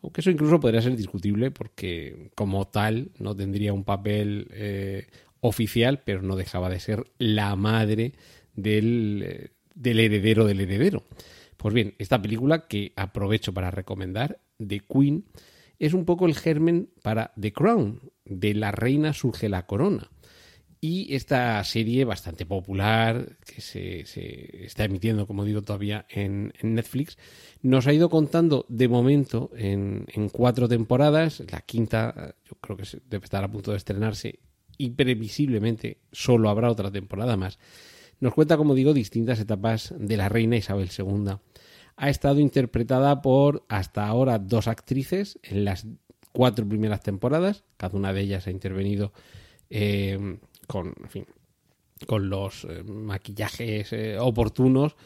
aunque 0.02 0.20
eso 0.20 0.30
incluso 0.30 0.60
podría 0.60 0.82
ser 0.82 0.96
discutible 0.96 1.50
porque 1.50 2.30
como 2.34 2.66
tal 2.68 3.10
no 3.18 3.34
tendría 3.34 3.72
un 3.72 3.84
papel 3.84 4.48
eh, 4.52 5.06
oficial, 5.40 6.02
pero 6.04 6.22
no 6.22 6.36
dejaba 6.36 6.68
de 6.68 6.80
ser 6.80 7.10
la 7.18 7.54
madre 7.56 8.14
del, 8.54 9.22
eh, 9.26 9.50
del 9.74 10.00
heredero 10.00 10.44
del 10.44 10.60
heredero. 10.60 11.04
Pues 11.56 11.74
bien, 11.74 11.94
esta 11.98 12.20
película 12.22 12.66
que 12.66 12.92
aprovecho 12.96 13.52
para 13.52 13.70
recomendar, 13.70 14.40
The 14.64 14.80
Queen, 14.80 15.24
es 15.78 15.94
un 15.94 16.04
poco 16.04 16.26
el 16.26 16.34
germen 16.34 16.90
para 17.02 17.32
The 17.38 17.52
Crown, 17.52 18.00
de 18.24 18.54
la 18.54 18.72
reina 18.72 19.12
surge 19.12 19.48
la 19.48 19.66
corona. 19.66 20.10
Y 20.80 21.12
esta 21.16 21.62
serie 21.64 22.04
bastante 22.04 22.46
popular, 22.46 23.36
que 23.44 23.60
se, 23.60 24.04
está 24.64 24.84
emitiendo, 24.84 25.26
como 25.26 25.44
digo, 25.44 25.62
todavía 25.62 26.06
en, 26.08 26.52
Netflix, 26.62 27.18
nos 27.62 27.88
ha 27.88 27.92
ido 27.92 28.08
contando 28.08 28.64
de 28.68 28.86
momento 28.86 29.50
en, 29.56 30.06
en, 30.14 30.28
cuatro 30.28 30.68
temporadas. 30.68 31.42
La 31.50 31.62
quinta, 31.62 32.36
yo 32.44 32.56
creo 32.60 32.76
que 32.76 32.84
debe 33.08 33.24
estar 33.24 33.42
a 33.42 33.50
punto 33.50 33.72
de 33.72 33.78
estrenarse 33.78 34.38
y 34.78 34.90
previsiblemente 34.90 35.98
solo 36.12 36.48
habrá 36.48 36.70
otra 36.70 36.90
temporada 36.90 37.36
más 37.36 37.58
nos 38.20 38.34
cuenta, 38.34 38.56
como 38.56 38.74
digo, 38.74 38.94
distintas 38.94 39.38
etapas 39.38 39.94
de 39.96 40.16
la 40.16 40.28
reina 40.28 40.56
Isabel 40.56 40.90
II. 40.96 41.36
Ha 41.96 42.10
estado 42.10 42.40
interpretada 42.40 43.22
por 43.22 43.64
hasta 43.68 44.06
ahora 44.06 44.38
dos 44.38 44.68
actrices 44.68 45.38
en 45.42 45.64
las 45.64 45.86
cuatro 46.32 46.68
primeras 46.68 47.00
temporadas, 47.02 47.64
cada 47.76 47.96
una 47.96 48.12
de 48.12 48.20
ellas 48.20 48.46
ha 48.46 48.50
intervenido 48.50 49.12
eh, 49.70 50.38
con, 50.66 50.94
en 51.00 51.08
fin, 51.08 51.26
con 52.06 52.28
los 52.28 52.64
eh, 52.64 52.82
maquillajes 52.84 53.92
eh, 53.92 54.18
oportunos 54.18 54.96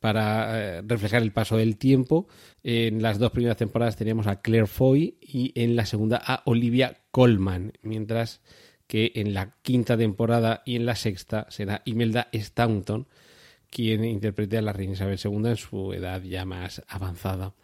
para 0.00 0.82
reflejar 0.82 1.22
el 1.22 1.30
paso 1.30 1.56
del 1.56 1.76
tiempo. 1.76 2.26
En 2.64 3.02
las 3.02 3.20
dos 3.20 3.30
primeras 3.30 3.56
temporadas 3.56 3.94
teníamos 3.94 4.26
a 4.26 4.40
Claire 4.40 4.66
Foy 4.66 5.16
y 5.20 5.52
en 5.54 5.76
la 5.76 5.86
segunda 5.86 6.20
a 6.24 6.42
Olivia 6.44 7.04
Colman, 7.12 7.74
mientras 7.82 8.40
que 8.92 9.10
en 9.14 9.32
la 9.32 9.54
quinta 9.62 9.96
temporada 9.96 10.62
y 10.66 10.76
en 10.76 10.84
la 10.84 10.96
sexta 10.96 11.46
será 11.48 11.80
Imelda 11.86 12.28
Staunton 12.34 13.06
quien 13.70 14.04
interprete 14.04 14.58
a 14.58 14.60
la 14.60 14.74
reina 14.74 14.92
Isabel 14.92 15.18
II 15.18 15.48
en 15.48 15.56
su 15.56 15.94
edad 15.94 16.20
ya 16.20 16.44
más 16.44 16.82
avanzada. 16.88 17.54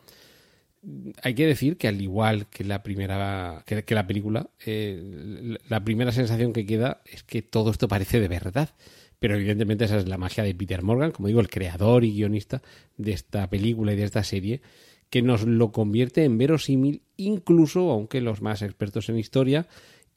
Hay 1.22 1.34
que 1.34 1.46
decir 1.46 1.76
que 1.76 1.86
al 1.86 2.00
igual 2.00 2.46
que 2.46 2.64
la 2.64 2.82
primera 2.82 3.62
que, 3.66 3.94
la 3.94 4.06
película 4.06 4.48
eh, 4.64 5.58
la 5.68 5.84
primera 5.84 6.12
sensación 6.12 6.54
que 6.54 6.64
queda 6.64 7.02
es 7.04 7.24
que 7.24 7.42
todo 7.42 7.72
esto 7.72 7.88
parece 7.88 8.20
de 8.20 8.28
verdad. 8.28 8.70
Pero 9.18 9.34
evidentemente 9.34 9.84
esa 9.84 9.98
es 9.98 10.08
la 10.08 10.16
magia 10.16 10.44
de 10.44 10.54
Peter 10.54 10.82
Morgan 10.82 11.10
como 11.10 11.28
digo 11.28 11.40
el 11.40 11.50
creador 11.50 12.04
y 12.04 12.14
guionista 12.14 12.62
de 12.96 13.12
esta 13.12 13.50
película 13.50 13.92
y 13.92 13.96
de 13.96 14.04
esta 14.04 14.24
serie 14.24 14.62
que 15.10 15.20
nos 15.20 15.42
lo 15.42 15.72
convierte 15.72 16.24
en 16.24 16.38
verosímil 16.38 17.02
incluso 17.18 17.90
aunque 17.90 18.22
los 18.22 18.40
más 18.40 18.62
expertos 18.62 19.10
en 19.10 19.18
historia 19.18 19.68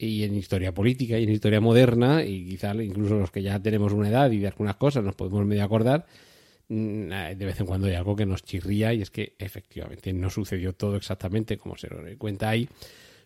y 0.06 0.24
en 0.24 0.34
historia 0.36 0.72
política 0.72 1.18
y 1.18 1.24
en 1.24 1.30
historia 1.30 1.60
moderna 1.60 2.24
y 2.24 2.44
quizá 2.44 2.74
incluso 2.74 3.18
los 3.18 3.30
que 3.30 3.42
ya 3.42 3.60
tenemos 3.60 3.92
una 3.92 4.08
edad 4.08 4.30
y 4.30 4.38
de 4.38 4.48
algunas 4.48 4.76
cosas 4.76 5.04
nos 5.04 5.14
podemos 5.14 5.44
medio 5.46 5.64
acordar 5.64 6.06
Mm, 6.74 7.10
de 7.36 7.44
vez 7.44 7.60
en 7.60 7.66
cuando 7.66 7.86
hay 7.86 7.94
algo 7.94 8.16
que 8.16 8.24
nos 8.24 8.44
chirría 8.44 8.94
y 8.94 9.02
es 9.02 9.10
que 9.10 9.36
efectivamente 9.38 10.10
no 10.14 10.30
sucedió 10.30 10.72
todo 10.72 10.96
exactamente 10.96 11.58
como 11.58 11.76
se 11.76 11.88
cuenta 12.16 12.48
ahí. 12.48 12.66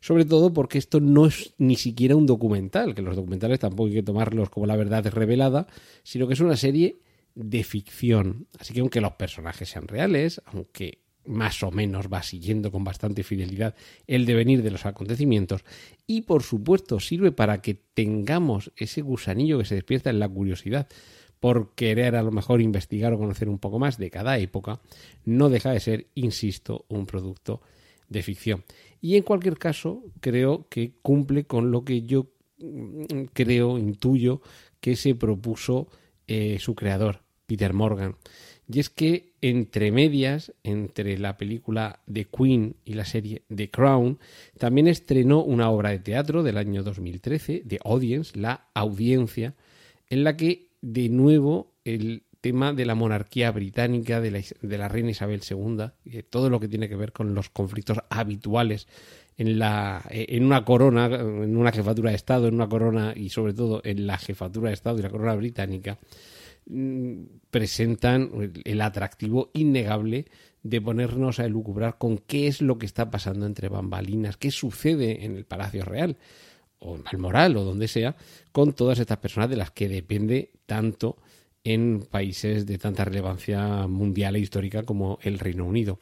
Sobre 0.01 0.25
todo 0.25 0.53
porque 0.53 0.79
esto 0.79 0.99
no 0.99 1.27
es 1.27 1.55
ni 1.59 1.77
siquiera 1.77 2.17
un 2.17 2.27
documental, 2.27 2.93
que 2.95 3.03
los 3.03 3.15
documentales 3.15 3.61
tampoco 3.61 3.87
hay 3.87 3.95
que 3.95 4.03
tomarlos 4.03 4.51
como 4.51 4.67
la 4.67 4.75
verdad 4.75 5.07
revelada, 5.07 5.69
sino 6.03 6.27
que 6.27 6.35
es 6.35 6.41
una 6.41 6.57
serie 6.57 6.97
de 7.37 7.62
ficción. 7.62 8.49
Así 8.59 8.75
que 8.75 8.81
aunque 8.81 9.01
los 9.01 9.12
personajes 9.12 9.69
sean 9.69 9.87
reales, 9.87 10.43
aunque 10.47 11.06
más 11.27 11.62
o 11.62 11.71
menos 11.71 12.07
va 12.12 12.23
siguiendo 12.23 12.71
con 12.71 12.85
bastante 12.85 13.23
fidelidad 13.23 13.75
el 14.07 14.27
devenir 14.27 14.62
de 14.62 14.71
los 14.71 14.87
acontecimientos 14.87 15.65
y 16.07 16.23
por 16.23 16.43
supuesto 16.43 17.01
sirve 17.01 17.33
para 17.33 17.61
que 17.62 17.75
tengamos 17.75 18.73
ese 18.77 19.03
gusanillo 19.03 19.59
que 19.59 19.65
se 19.65 19.75
despierta 19.75 20.11
en 20.11 20.19
la 20.19 20.29
curiosidad 20.29 20.89
por 21.41 21.75
querer 21.75 22.17
a 22.17 22.23
lo 22.23 22.33
mejor 22.33 22.61
investigar 22.61 23.12
o 23.12 23.19
conocer 23.19 23.49
un 23.49 23.59
poco 23.59 23.79
más 23.79 23.99
de 23.99 24.11
cada 24.11 24.39
época, 24.39 24.81
no 25.25 25.49
deja 25.49 25.71
de 25.71 25.81
ser, 25.81 26.07
insisto, 26.15 26.87
un 26.89 27.07
producto 27.07 27.61
de 28.09 28.23
ficción. 28.23 28.65
Y 29.01 29.17
en 29.17 29.23
cualquier 29.23 29.59
caso, 29.59 30.03
creo 30.21 30.67
que 30.69 30.95
cumple 31.03 31.45
con 31.45 31.71
lo 31.71 31.85
que 31.85 32.03
yo 32.03 32.29
mm, 32.59 33.27
creo, 33.33 33.79
intuyo, 33.79 34.41
que 34.81 34.97
se 34.97 35.15
propuso 35.15 35.89
eh, 36.27 36.59
su 36.59 36.75
creador, 36.75 37.21
Peter 37.47 37.73
Morgan. 37.73 38.17
Y 38.68 38.81
es 38.81 38.90
que 38.90 39.33
entre 39.40 39.92
medias, 39.92 40.52
entre 40.64 41.18
la 41.18 41.37
película 41.37 42.00
The 42.12 42.24
Queen 42.24 42.76
y 42.85 42.94
la 42.94 43.05
serie 43.05 43.42
The 43.55 43.70
Crown, 43.70 44.18
también 44.59 44.88
estrenó 44.88 45.42
una 45.42 45.70
obra 45.70 45.90
de 45.90 46.00
teatro 46.00 46.42
del 46.42 46.59
año 46.59 46.83
2013, 46.83 47.62
The 47.66 47.79
Audience, 47.85 48.37
la 48.38 48.68
audiencia, 48.74 49.55
en 50.11 50.24
la 50.24 50.37
que 50.37 50.70
de 50.81 51.09
nuevo 51.09 51.74
el 51.85 52.24
tema 52.40 52.72
de 52.72 52.87
la 52.87 52.94
monarquía 52.94 53.50
británica, 53.50 54.20
de 54.20 54.31
la, 54.31 54.40
de 54.61 54.79
la 54.79 54.88
reina 54.88 55.11
Isabel 55.11 55.42
II, 55.48 55.87
y 56.05 56.22
todo 56.22 56.50
lo 56.50 56.61
que 56.61 56.68
tiene 56.68 56.88
que 56.88 56.96
ver 56.96 57.12
con 57.12 57.35
los 57.35 57.50
conflictos 57.50 57.98
habituales 58.11 58.88
en, 59.37 59.59
la, 59.59 60.02
en 60.11 60.44
una 60.44 60.64
corona, 60.64 61.07
en 61.07 61.57
una 61.57 61.72
jefatura 61.72 62.11
de 62.11 62.16
Estado, 62.16 62.48
en 62.48 62.55
una 62.55 62.68
corona 62.68 63.12
y 63.14 63.31
sobre 63.31 63.52
todo 63.52 63.81
en 63.85 64.07
la 64.07 64.18
jefatura 64.18 64.68
de 64.68 64.74
Estado 64.74 64.98
y 64.98 65.02
la 65.02 65.11
corona 65.11 65.35
británica, 65.35 65.98
presentan 67.50 68.52
el 68.64 68.81
atractivo 68.81 69.50
innegable 69.55 70.26
de 70.62 70.81
ponernos 70.81 71.38
a 71.38 71.44
elucubrar 71.44 71.96
con 71.98 72.18
qué 72.18 72.48
es 72.48 72.61
lo 72.61 72.79
que 72.79 72.87
está 72.87 73.11
pasando 73.11 73.46
entre 73.46 73.68
bambalinas, 73.68 74.37
qué 74.37 74.50
sucede 74.50 75.24
en 75.24 75.37
el 75.37 75.44
Palacio 75.44 75.85
Real 75.85 76.16
o 76.79 76.98
en 77.11 77.20
moral 77.20 77.57
o 77.57 77.64
donde 77.64 77.88
sea, 77.88 78.16
con 78.52 78.72
todas 78.72 78.98
estas 78.98 79.18
personas 79.18 79.48
de 79.48 79.57
las 79.57 79.70
que 79.70 79.88
depende 79.88 80.50
tanto 80.66 81.16
en 81.62 82.00
países 82.11 82.66
de 82.66 82.79
tanta 82.79 83.05
relevancia 83.05 83.87
mundial 83.87 84.37
e 84.37 84.40
histórica 84.40 84.83
como 84.83 85.18
el 85.22 85.38
Reino 85.38 85.64
Unido. 85.64 86.00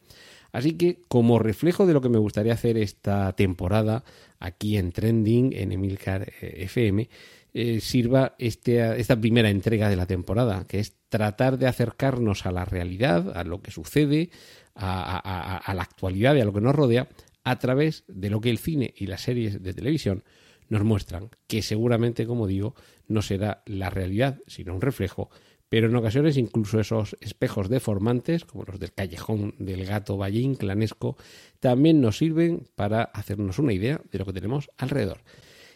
Así 0.52 0.74
que, 0.74 1.00
como 1.08 1.38
reflejo 1.38 1.86
de 1.86 1.94
lo 1.94 2.00
que 2.00 2.08
me 2.08 2.18
gustaría 2.18 2.52
hacer 2.52 2.76
esta 2.78 3.32
temporada 3.32 4.04
aquí 4.38 4.76
en 4.76 4.92
Trending, 4.92 5.52
en 5.52 5.72
Emilcar 5.72 6.32
eh, 6.40 6.64
FM, 6.64 7.08
eh, 7.54 7.80
sirva 7.80 8.34
este, 8.38 9.00
esta 9.00 9.18
primera 9.18 9.48
entrega 9.48 9.88
de 9.88 9.96
la 9.96 10.06
temporada, 10.06 10.66
que 10.66 10.80
es 10.80 10.96
tratar 11.08 11.56
de 11.56 11.66
acercarnos 11.66 12.46
a 12.46 12.52
la 12.52 12.64
realidad, 12.64 13.36
a 13.36 13.44
lo 13.44 13.62
que 13.62 13.70
sucede, 13.70 14.30
a, 14.74 15.58
a 15.58 15.74
la 15.74 15.82
actualidad 15.82 16.34
y 16.34 16.40
a 16.40 16.44
lo 16.44 16.52
que 16.52 16.60
nos 16.60 16.74
rodea, 16.74 17.08
a 17.44 17.58
través 17.58 18.04
de 18.08 18.28
lo 18.28 18.40
que 18.40 18.50
el 18.50 18.58
cine 18.58 18.92
y 18.96 19.06
las 19.06 19.22
series 19.22 19.62
de 19.62 19.72
televisión 19.72 20.24
nos 20.68 20.82
muestran 20.82 21.30
que 21.46 21.62
seguramente, 21.62 22.26
como 22.26 22.46
digo, 22.46 22.74
no 23.06 23.22
será 23.22 23.62
la 23.66 23.90
realidad, 23.90 24.40
sino 24.46 24.74
un 24.74 24.80
reflejo, 24.80 25.30
pero 25.68 25.88
en 25.88 25.96
ocasiones 25.96 26.36
incluso 26.36 26.80
esos 26.80 27.16
espejos 27.20 27.68
deformantes, 27.68 28.44
como 28.44 28.64
los 28.64 28.78
del 28.78 28.92
callejón 28.92 29.54
del 29.58 29.84
gato 29.84 30.16
ballín 30.16 30.54
clanesco, 30.54 31.16
también 31.60 32.00
nos 32.00 32.18
sirven 32.18 32.68
para 32.74 33.02
hacernos 33.02 33.58
una 33.58 33.72
idea 33.72 34.00
de 34.10 34.18
lo 34.18 34.24
que 34.24 34.32
tenemos 34.32 34.70
alrededor. 34.76 35.22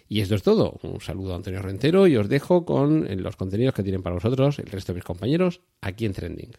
Y 0.09 0.23
esto 0.23 0.35
es 0.35 0.43
todo. 0.43 0.79
Un 0.83 1.01
saludo 1.01 1.35
a 1.35 1.37
Antonio 1.37 1.61
Rentero 1.61 2.07
y 2.07 2.17
os 2.17 2.29
dejo 2.29 2.65
con 2.65 3.07
los 3.23 3.37
contenidos 3.37 3.75
que 3.75 3.83
tienen 3.83 4.03
para 4.03 4.15
vosotros 4.15 4.59
el 4.59 4.67
resto 4.67 4.93
de 4.93 4.97
mis 4.97 5.05
compañeros 5.05 5.61
aquí 5.83 6.07
en 6.07 6.15
Trending. 6.15 6.53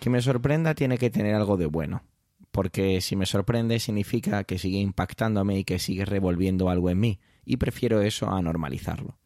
Que 0.00 0.10
me 0.10 0.20
sorprenda 0.20 0.74
tiene 0.74 0.98
que 0.98 1.08
tener 1.08 1.34
algo 1.34 1.56
de 1.56 1.64
bueno, 1.64 2.02
porque 2.50 3.00
si 3.00 3.16
me 3.16 3.24
sorprende 3.24 3.80
significa 3.80 4.44
que 4.44 4.58
sigue 4.58 4.76
impactándome 4.76 5.60
y 5.60 5.64
que 5.64 5.78
sigue 5.78 6.04
revolviendo 6.04 6.68
algo 6.68 6.90
en 6.90 7.00
mí, 7.00 7.20
y 7.46 7.56
prefiero 7.56 8.02
eso 8.02 8.28
a 8.28 8.42
normalizarlo. 8.42 9.16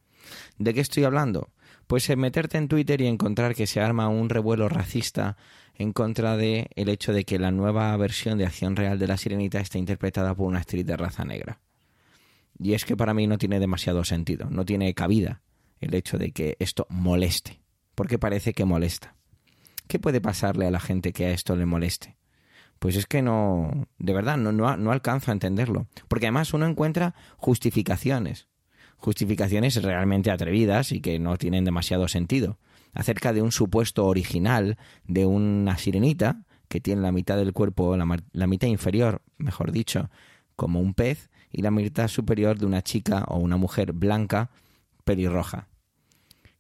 ¿De 0.56 0.72
qué 0.74 0.80
estoy 0.80 1.02
hablando? 1.02 1.50
Pues 1.88 2.08
en 2.10 2.20
meterte 2.20 2.58
en 2.58 2.68
Twitter 2.68 3.00
y 3.00 3.06
encontrar 3.06 3.54
que 3.54 3.66
se 3.66 3.80
arma 3.80 4.08
un 4.08 4.28
revuelo 4.28 4.68
racista 4.68 5.36
en 5.74 5.92
contra 5.92 6.36
de 6.36 6.68
el 6.76 6.90
hecho 6.90 7.12
de 7.14 7.24
que 7.24 7.38
la 7.38 7.50
nueva 7.50 7.96
versión 7.96 8.36
de 8.36 8.44
Acción 8.44 8.76
Real 8.76 8.98
de 8.98 9.06
la 9.06 9.16
Sirenita 9.16 9.58
está 9.58 9.78
interpretada 9.78 10.34
por 10.34 10.46
una 10.46 10.58
actriz 10.58 10.84
de 10.84 10.96
raza 10.96 11.24
negra. 11.24 11.60
Y 12.58 12.74
es 12.74 12.84
que 12.84 12.96
para 12.96 13.14
mí 13.14 13.26
no 13.26 13.38
tiene 13.38 13.58
demasiado 13.58 14.04
sentido, 14.04 14.48
no 14.50 14.66
tiene 14.66 14.92
cabida 14.92 15.40
el 15.80 15.94
hecho 15.94 16.18
de 16.18 16.32
que 16.32 16.56
esto 16.58 16.86
moleste, 16.90 17.60
porque 17.94 18.18
parece 18.18 18.52
que 18.52 18.66
molesta. 18.66 19.14
¿Qué 19.86 19.98
puede 19.98 20.20
pasarle 20.20 20.66
a 20.66 20.70
la 20.70 20.80
gente 20.80 21.12
que 21.14 21.24
a 21.24 21.30
esto 21.30 21.56
le 21.56 21.64
moleste? 21.64 22.18
Pues 22.78 22.96
es 22.96 23.06
que 23.06 23.22
no, 23.22 23.88
de 23.98 24.12
verdad, 24.12 24.36
no, 24.36 24.52
no, 24.52 24.92
alcanzo 24.92 25.30
a 25.30 25.34
entenderlo. 25.34 25.86
Porque 26.06 26.26
además 26.26 26.52
uno 26.52 26.66
encuentra 26.66 27.14
justificaciones, 27.38 28.48
justificaciones 28.98 29.82
realmente 29.82 30.30
atrevidas 30.30 30.92
y 30.92 31.00
que 31.00 31.18
no 31.18 31.36
tienen 31.36 31.64
demasiado 31.64 32.08
sentido, 32.08 32.58
acerca 32.92 33.32
de 33.32 33.42
un 33.42 33.52
supuesto 33.52 34.06
original 34.06 34.76
de 35.06 35.24
una 35.24 35.78
sirenita 35.78 36.44
que 36.68 36.80
tiene 36.80 37.00
la 37.00 37.12
mitad 37.12 37.36
del 37.36 37.52
cuerpo, 37.52 37.96
la, 37.96 38.22
la 38.32 38.46
mitad 38.46 38.68
inferior, 38.68 39.22
mejor 39.38 39.72
dicho, 39.72 40.10
como 40.56 40.80
un 40.80 40.94
pez, 40.94 41.30
y 41.50 41.62
la 41.62 41.70
mitad 41.70 42.08
superior 42.08 42.58
de 42.58 42.66
una 42.66 42.82
chica 42.82 43.24
o 43.28 43.38
una 43.38 43.56
mujer 43.56 43.92
blanca 43.92 44.50
pelirroja. 45.04 45.68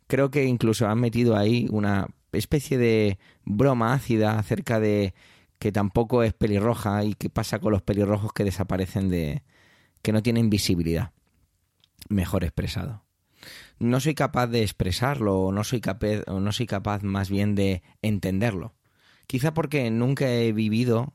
Creo 0.06 0.30
que 0.30 0.44
incluso 0.44 0.88
han 0.88 1.00
metido 1.00 1.36
ahí 1.36 1.68
una 1.70 2.08
especie 2.32 2.78
de 2.78 3.18
broma 3.44 3.92
ácida 3.92 4.38
acerca 4.38 4.80
de 4.80 5.12
que 5.58 5.72
tampoco 5.72 6.22
es 6.22 6.32
pelirroja 6.32 7.04
y 7.04 7.14
qué 7.14 7.28
pasa 7.28 7.58
con 7.58 7.72
los 7.72 7.82
pelirrojos 7.82 8.32
que 8.32 8.44
desaparecen 8.44 9.08
de 9.10 9.42
que 10.02 10.12
no 10.12 10.22
tienen 10.22 10.48
visibilidad. 10.48 11.12
Mejor 12.08 12.44
expresado. 12.44 13.04
No 13.78 14.00
soy 14.00 14.14
capaz 14.14 14.48
de 14.48 14.62
expresarlo 14.62 15.38
o 15.38 15.52
no 15.52 15.64
soy 15.64 15.80
capaz, 15.80 16.22
o 16.26 16.40
no 16.40 16.52
soy 16.52 16.66
capaz 16.66 17.02
más 17.02 17.30
bien 17.30 17.54
de 17.54 17.82
entenderlo. 18.02 18.74
Quizá 19.26 19.54
porque 19.54 19.90
nunca 19.90 20.28
he 20.30 20.52
vivido 20.52 21.14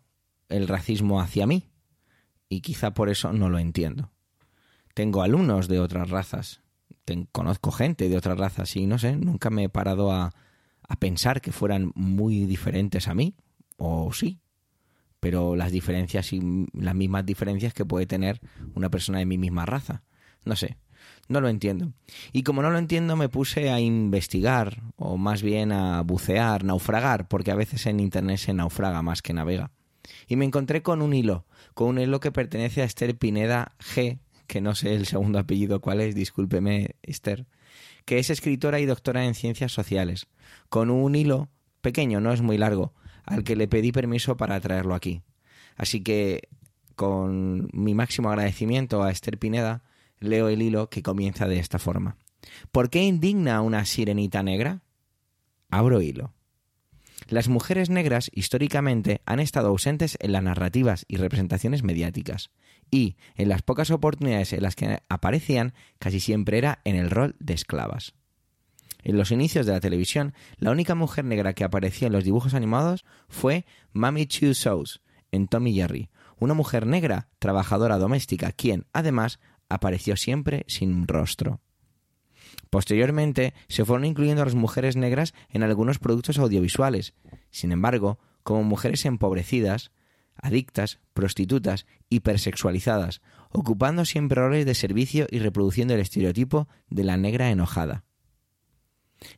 el 0.49 0.67
racismo 0.67 1.19
hacia 1.19 1.47
mí 1.47 1.69
y 2.47 2.61
quizá 2.61 2.93
por 2.93 3.09
eso 3.09 3.33
no 3.33 3.49
lo 3.49 3.59
entiendo. 3.59 4.11
Tengo 4.93 5.23
alumnos 5.23 5.67
de 5.67 5.79
otras 5.79 6.09
razas, 6.09 6.61
conozco 7.31 7.71
gente 7.71 8.09
de 8.09 8.17
otras 8.17 8.37
razas 8.37 8.75
y 8.75 8.85
no 8.85 8.99
sé, 8.99 9.15
nunca 9.15 9.49
me 9.49 9.63
he 9.63 9.69
parado 9.69 10.11
a, 10.11 10.31
a 10.87 10.99
pensar 10.99 11.41
que 11.41 11.51
fueran 11.51 11.91
muy 11.95 12.45
diferentes 12.45 13.07
a 13.07 13.15
mí, 13.15 13.35
o 13.77 14.13
sí, 14.13 14.39
pero 15.19 15.55
las 15.55 15.71
diferencias 15.71 16.33
y 16.33 16.67
las 16.73 16.95
mismas 16.95 17.25
diferencias 17.25 17.73
que 17.73 17.85
puede 17.85 18.05
tener 18.05 18.39
una 18.75 18.89
persona 18.89 19.19
de 19.19 19.25
mi 19.25 19.37
misma 19.37 19.65
raza. 19.65 20.03
No 20.45 20.55
sé, 20.55 20.77
no 21.27 21.41
lo 21.41 21.49
entiendo. 21.49 21.93
Y 22.31 22.43
como 22.43 22.61
no 22.61 22.69
lo 22.69 22.77
entiendo, 22.77 23.15
me 23.15 23.29
puse 23.29 23.69
a 23.71 23.79
investigar, 23.79 24.83
o 24.97 25.17
más 25.17 25.41
bien 25.41 25.71
a 25.71 26.01
bucear, 26.01 26.63
naufragar, 26.63 27.27
porque 27.27 27.51
a 27.51 27.55
veces 27.55 27.85
en 27.85 27.99
Internet 27.99 28.37
se 28.37 28.53
naufraga 28.53 29.01
más 29.01 29.21
que 29.21 29.33
navega. 29.33 29.71
Y 30.27 30.35
me 30.35 30.45
encontré 30.45 30.81
con 30.81 31.01
un 31.01 31.13
hilo, 31.13 31.45
con 31.73 31.89
un 31.89 31.99
hilo 31.99 32.19
que 32.19 32.31
pertenece 32.31 32.81
a 32.81 32.85
Esther 32.85 33.17
Pineda 33.17 33.75
G, 33.79 34.19
que 34.47 34.61
no 34.61 34.75
sé 34.75 34.95
el 34.95 35.05
segundo 35.05 35.39
apellido 35.39 35.81
cuál 35.81 36.01
es, 36.01 36.15
discúlpeme 36.15 36.95
Esther, 37.01 37.47
que 38.05 38.19
es 38.19 38.29
escritora 38.29 38.79
y 38.79 38.85
doctora 38.85 39.25
en 39.25 39.33
ciencias 39.33 39.71
sociales, 39.71 40.27
con 40.69 40.89
un 40.89 41.15
hilo 41.15 41.49
pequeño, 41.81 42.19
no 42.19 42.33
es 42.33 42.41
muy 42.41 42.57
largo, 42.57 42.93
al 43.25 43.43
que 43.43 43.55
le 43.55 43.67
pedí 43.67 43.91
permiso 43.91 44.37
para 44.37 44.59
traerlo 44.59 44.93
aquí. 44.93 45.21
Así 45.75 46.01
que, 46.01 46.49
con 46.95 47.69
mi 47.73 47.95
máximo 47.95 48.29
agradecimiento 48.29 49.01
a 49.01 49.11
Esther 49.11 49.39
Pineda, 49.39 49.83
leo 50.23 50.49
el 50.49 50.61
hilo 50.61 50.89
que 50.89 51.03
comienza 51.03 51.47
de 51.47 51.59
esta 51.59 51.79
forma. 51.79 52.17
¿Por 52.71 52.89
qué 52.89 53.03
indigna 53.03 53.57
a 53.57 53.61
una 53.61 53.85
sirenita 53.85 54.43
negra? 54.43 54.81
Abro 55.69 56.01
hilo. 56.01 56.33
Las 57.27 57.47
mujeres 57.47 57.89
negras 57.89 58.29
históricamente 58.33 59.21
han 59.25 59.39
estado 59.39 59.69
ausentes 59.69 60.17
en 60.19 60.33
las 60.33 60.43
narrativas 60.43 61.05
y 61.07 61.17
representaciones 61.17 61.83
mediáticas, 61.83 62.51
y 62.91 63.15
en 63.35 63.49
las 63.49 63.61
pocas 63.61 63.91
oportunidades 63.91 64.53
en 64.53 64.63
las 64.63 64.75
que 64.75 64.99
aparecían 65.09 65.73
casi 65.99 66.19
siempre 66.19 66.57
era 66.57 66.79
en 66.83 66.95
el 66.95 67.09
rol 67.09 67.35
de 67.39 67.53
esclavas. 67.53 68.13
En 69.03 69.17
los 69.17 69.31
inicios 69.31 69.65
de 69.65 69.73
la 69.73 69.79
televisión, 69.79 70.33
la 70.57 70.71
única 70.71 70.95
mujer 70.95 71.25
negra 71.25 71.53
que 71.53 71.63
apareció 71.63 72.07
en 72.07 72.13
los 72.13 72.23
dibujos 72.23 72.53
animados 72.53 73.05
fue 73.27 73.65
Mammy 73.91 74.25
Two 74.25 74.53
Shows 74.53 75.01
en 75.31 75.47
Tommy 75.47 75.73
Jerry, 75.73 76.09
una 76.39 76.53
mujer 76.53 76.85
negra 76.85 77.29
trabajadora 77.39 77.97
doméstica, 77.97 78.51
quien, 78.51 78.85
además, 78.93 79.39
apareció 79.73 80.15
siempre 80.15 80.65
sin 80.67 81.07
rostro. 81.07 81.61
Posteriormente 82.69 83.53
se 83.67 83.85
fueron 83.85 84.05
incluyendo 84.05 84.41
a 84.41 84.45
las 84.45 84.55
mujeres 84.55 84.95
negras 84.95 85.33
en 85.49 85.63
algunos 85.63 85.99
productos 85.99 86.39
audiovisuales. 86.39 87.13
Sin 87.51 87.71
embargo, 87.71 88.19
como 88.43 88.63
mujeres 88.63 89.05
empobrecidas, 89.05 89.91
adictas, 90.35 90.99
prostitutas, 91.13 91.85
hipersexualizadas, 92.09 93.21
ocupando 93.51 94.05
siempre 94.05 94.41
roles 94.41 94.65
de 94.65 94.75
servicio 94.75 95.27
y 95.29 95.39
reproduciendo 95.39 95.93
el 95.93 95.99
estereotipo 95.99 96.67
de 96.89 97.03
la 97.03 97.17
negra 97.17 97.49
enojada. 97.49 98.03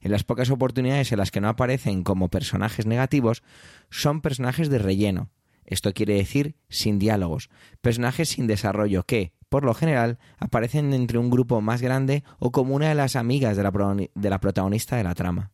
En 0.02 0.12
las 0.12 0.24
pocas 0.24 0.50
oportunidades 0.50 1.12
en 1.12 1.20
las 1.20 1.32
que 1.32 1.42
no 1.42 1.50
aparecen 1.50 2.04
como 2.04 2.30
personajes 2.30 2.86
negativos, 2.86 3.44
son 3.90 4.22
personajes 4.22 4.70
de 4.70 4.80
relleno. 4.80 5.30
Esto 5.66 5.94
quiere 5.94 6.16
decir 6.16 6.56
sin 6.70 7.00
diálogos, 7.00 7.50
personajes 7.82 8.30
sin 8.30 8.48
desarrollo 8.48 9.04
que, 9.04 9.34
por 9.56 9.64
lo 9.64 9.74
general, 9.74 10.20
aparecen 10.38 10.92
entre 10.92 11.18
un 11.18 11.30
grupo 11.30 11.62
más 11.62 11.82
grande 11.82 12.26
o 12.40 12.52
como 12.52 12.76
una 12.76 12.90
de 12.90 12.96
las 12.96 13.16
amigas 13.16 13.56
de 13.56 13.64
la, 13.64 13.72
protagonista 14.42 14.98
de 14.98 15.04
la 15.06 15.16
trama. 15.16 15.54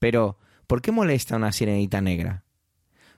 Pero, 0.00 0.36
¿por 0.66 0.82
qué 0.82 0.90
molesta 0.90 1.36
una 1.36 1.52
sirenita 1.52 2.00
negra? 2.00 2.42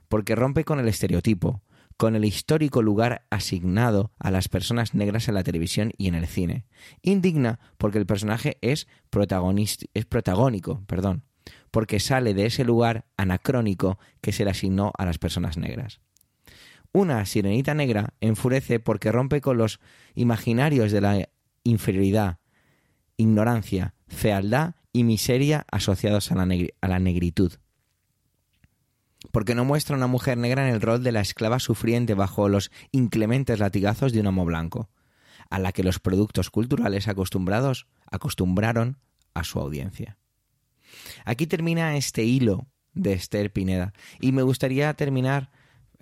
Porque 0.06 0.34
rompe 0.34 0.66
con 0.66 0.80
el 0.80 0.86
estereotipo, 0.86 1.62
con 1.96 2.14
el 2.14 2.26
histórico 2.26 2.82
lugar 2.82 3.24
asignado 3.30 4.12
a 4.18 4.30
las 4.30 4.50
personas 4.50 4.92
negras 4.92 5.28
en 5.28 5.34
la 5.36 5.44
televisión 5.44 5.92
y 5.96 6.08
en 6.08 6.14
el 6.14 6.26
cine. 6.26 6.66
Indigna 7.00 7.58
porque 7.78 7.96
el 7.96 8.04
personaje 8.04 8.58
es, 8.60 8.86
es 9.94 10.04
protagónico, 10.04 10.82
perdón, 10.88 11.24
porque 11.70 12.00
sale 12.00 12.34
de 12.34 12.44
ese 12.44 12.64
lugar 12.64 13.06
anacrónico 13.16 13.98
que 14.20 14.32
se 14.32 14.44
le 14.44 14.50
asignó 14.50 14.92
a 14.98 15.06
las 15.06 15.16
personas 15.16 15.56
negras. 15.56 16.02
Una 16.92 17.24
sirenita 17.24 17.74
negra 17.74 18.14
enfurece 18.20 18.80
porque 18.80 19.12
rompe 19.12 19.40
con 19.40 19.58
los 19.58 19.80
imaginarios 20.14 20.90
de 20.90 21.00
la 21.00 21.28
inferioridad, 21.62 22.38
ignorancia, 23.16 23.94
fealdad 24.08 24.74
y 24.92 25.04
miseria 25.04 25.66
asociados 25.70 26.32
a 26.32 26.34
la, 26.34 26.98
negritud. 26.98 27.52
Porque 29.30 29.54
no 29.54 29.64
muestra 29.64 29.94
a 29.94 29.98
una 29.98 30.08
mujer 30.08 30.36
negra 30.38 30.66
en 30.66 30.74
el 30.74 30.80
rol 30.80 31.04
de 31.04 31.12
la 31.12 31.20
esclava 31.20 31.60
sufriente 31.60 32.14
bajo 32.14 32.48
los 32.48 32.72
inclementes 32.90 33.60
latigazos 33.60 34.12
de 34.12 34.20
un 34.20 34.26
homo 34.26 34.44
blanco, 34.44 34.90
a 35.48 35.58
la 35.58 35.72
que 35.72 35.84
los 35.84 36.00
productos 36.00 36.50
culturales 36.50 37.06
acostumbrados 37.06 37.86
acostumbraron 38.10 38.98
a 39.34 39.44
su 39.44 39.60
audiencia. 39.60 40.18
Aquí 41.24 41.46
termina 41.46 41.96
este 41.96 42.24
hilo 42.24 42.66
de 42.94 43.12
Esther 43.12 43.52
Pineda 43.52 43.92
y 44.20 44.32
me 44.32 44.42
gustaría 44.42 44.92
terminar 44.94 45.50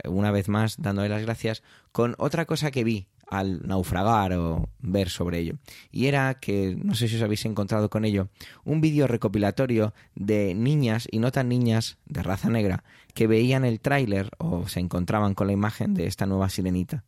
una 0.04 0.30
vez 0.30 0.48
más 0.48 0.76
dándole 0.78 1.08
las 1.08 1.22
gracias, 1.22 1.62
con 1.92 2.14
otra 2.18 2.44
cosa 2.46 2.70
que 2.70 2.84
vi 2.84 3.08
al 3.30 3.66
naufragar 3.66 4.32
o 4.34 4.70
ver 4.78 5.10
sobre 5.10 5.38
ello. 5.38 5.58
Y 5.90 6.06
era 6.06 6.34
que, 6.34 6.76
no 6.82 6.94
sé 6.94 7.08
si 7.08 7.16
os 7.16 7.22
habéis 7.22 7.44
encontrado 7.44 7.90
con 7.90 8.04
ello, 8.04 8.28
un 8.64 8.80
vídeo 8.80 9.06
recopilatorio 9.06 9.94
de 10.14 10.54
niñas 10.54 11.06
y 11.10 11.18
no 11.18 11.30
tan 11.30 11.48
niñas 11.48 11.98
de 12.06 12.22
raza 12.22 12.48
negra 12.48 12.84
que 13.14 13.26
veían 13.26 13.64
el 13.64 13.80
tráiler 13.80 14.30
o 14.38 14.68
se 14.68 14.80
encontraban 14.80 15.34
con 15.34 15.46
la 15.46 15.52
imagen 15.52 15.94
de 15.94 16.06
esta 16.06 16.26
nueva 16.26 16.48
sirenita 16.48 17.04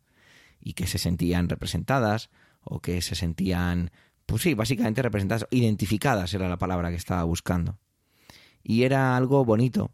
y 0.59 0.73
que 0.73 0.87
se 0.87 0.97
sentían 0.97 1.49
representadas 1.49 2.29
o 2.63 2.79
que 2.79 3.01
se 3.01 3.15
sentían, 3.15 3.91
pues 4.25 4.43
sí, 4.43 4.53
básicamente 4.53 5.01
representadas, 5.01 5.47
identificadas 5.49 6.33
era 6.33 6.47
la 6.47 6.57
palabra 6.57 6.89
que 6.89 6.97
estaba 6.97 7.23
buscando. 7.23 7.79
Y 8.63 8.83
era 8.83 9.17
algo 9.17 9.43
bonito, 9.43 9.91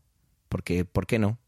porque, 0.49 0.83
¿por 0.83 1.07
qué 1.07 1.19
no? 1.19 1.39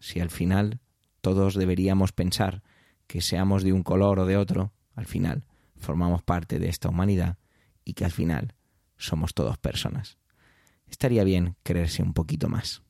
Si 0.00 0.20
al 0.20 0.30
final 0.30 0.80
todos 1.20 1.54
deberíamos 1.54 2.12
pensar 2.12 2.62
que 3.06 3.20
seamos 3.20 3.62
de 3.62 3.72
un 3.72 3.82
color 3.82 4.20
o 4.20 4.26
de 4.26 4.36
otro, 4.36 4.72
al 4.94 5.06
final 5.06 5.44
formamos 5.76 6.22
parte 6.22 6.58
de 6.58 6.68
esta 6.68 6.88
humanidad 6.88 7.38
y 7.84 7.94
que 7.94 8.04
al 8.04 8.10
final 8.10 8.54
somos 8.96 9.34
todos 9.34 9.58
personas. 9.58 10.18
Estaría 10.88 11.24
bien 11.24 11.56
creerse 11.62 12.02
un 12.02 12.12
poquito 12.12 12.48
más. 12.48 12.82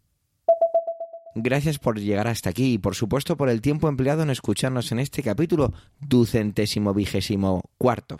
Gracias 1.34 1.78
por 1.78 2.00
llegar 2.00 2.26
hasta 2.26 2.50
aquí 2.50 2.74
y 2.74 2.78
por 2.78 2.94
supuesto 2.94 3.36
por 3.36 3.48
el 3.48 3.60
tiempo 3.60 3.88
empleado 3.88 4.22
en 4.22 4.30
escucharnos 4.30 4.90
en 4.90 4.98
este 4.98 5.22
capítulo 5.22 5.72
ducentésimo 6.00 6.94
vigésimo 6.94 7.70
cuarto. 7.78 8.18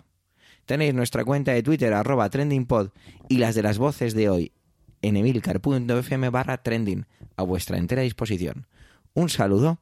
Tenéis 0.65 0.93
nuestra 0.93 1.25
cuenta 1.25 1.51
de 1.51 1.63
Twitter 1.63 1.93
arroba 1.93 2.29
trendingpod 2.29 2.89
y 3.27 3.39
las 3.39 3.55
de 3.55 3.63
las 3.63 3.77
voces 3.77 4.13
de 4.13 4.29
hoy 4.29 4.51
en 5.01 5.17
emilcar.fm 5.17 6.29
barra 6.29 6.61
trending 6.61 7.05
a 7.35 7.43
vuestra 7.43 7.77
entera 7.77 8.03
disposición. 8.03 8.67
Un 9.13 9.29
saludo 9.29 9.81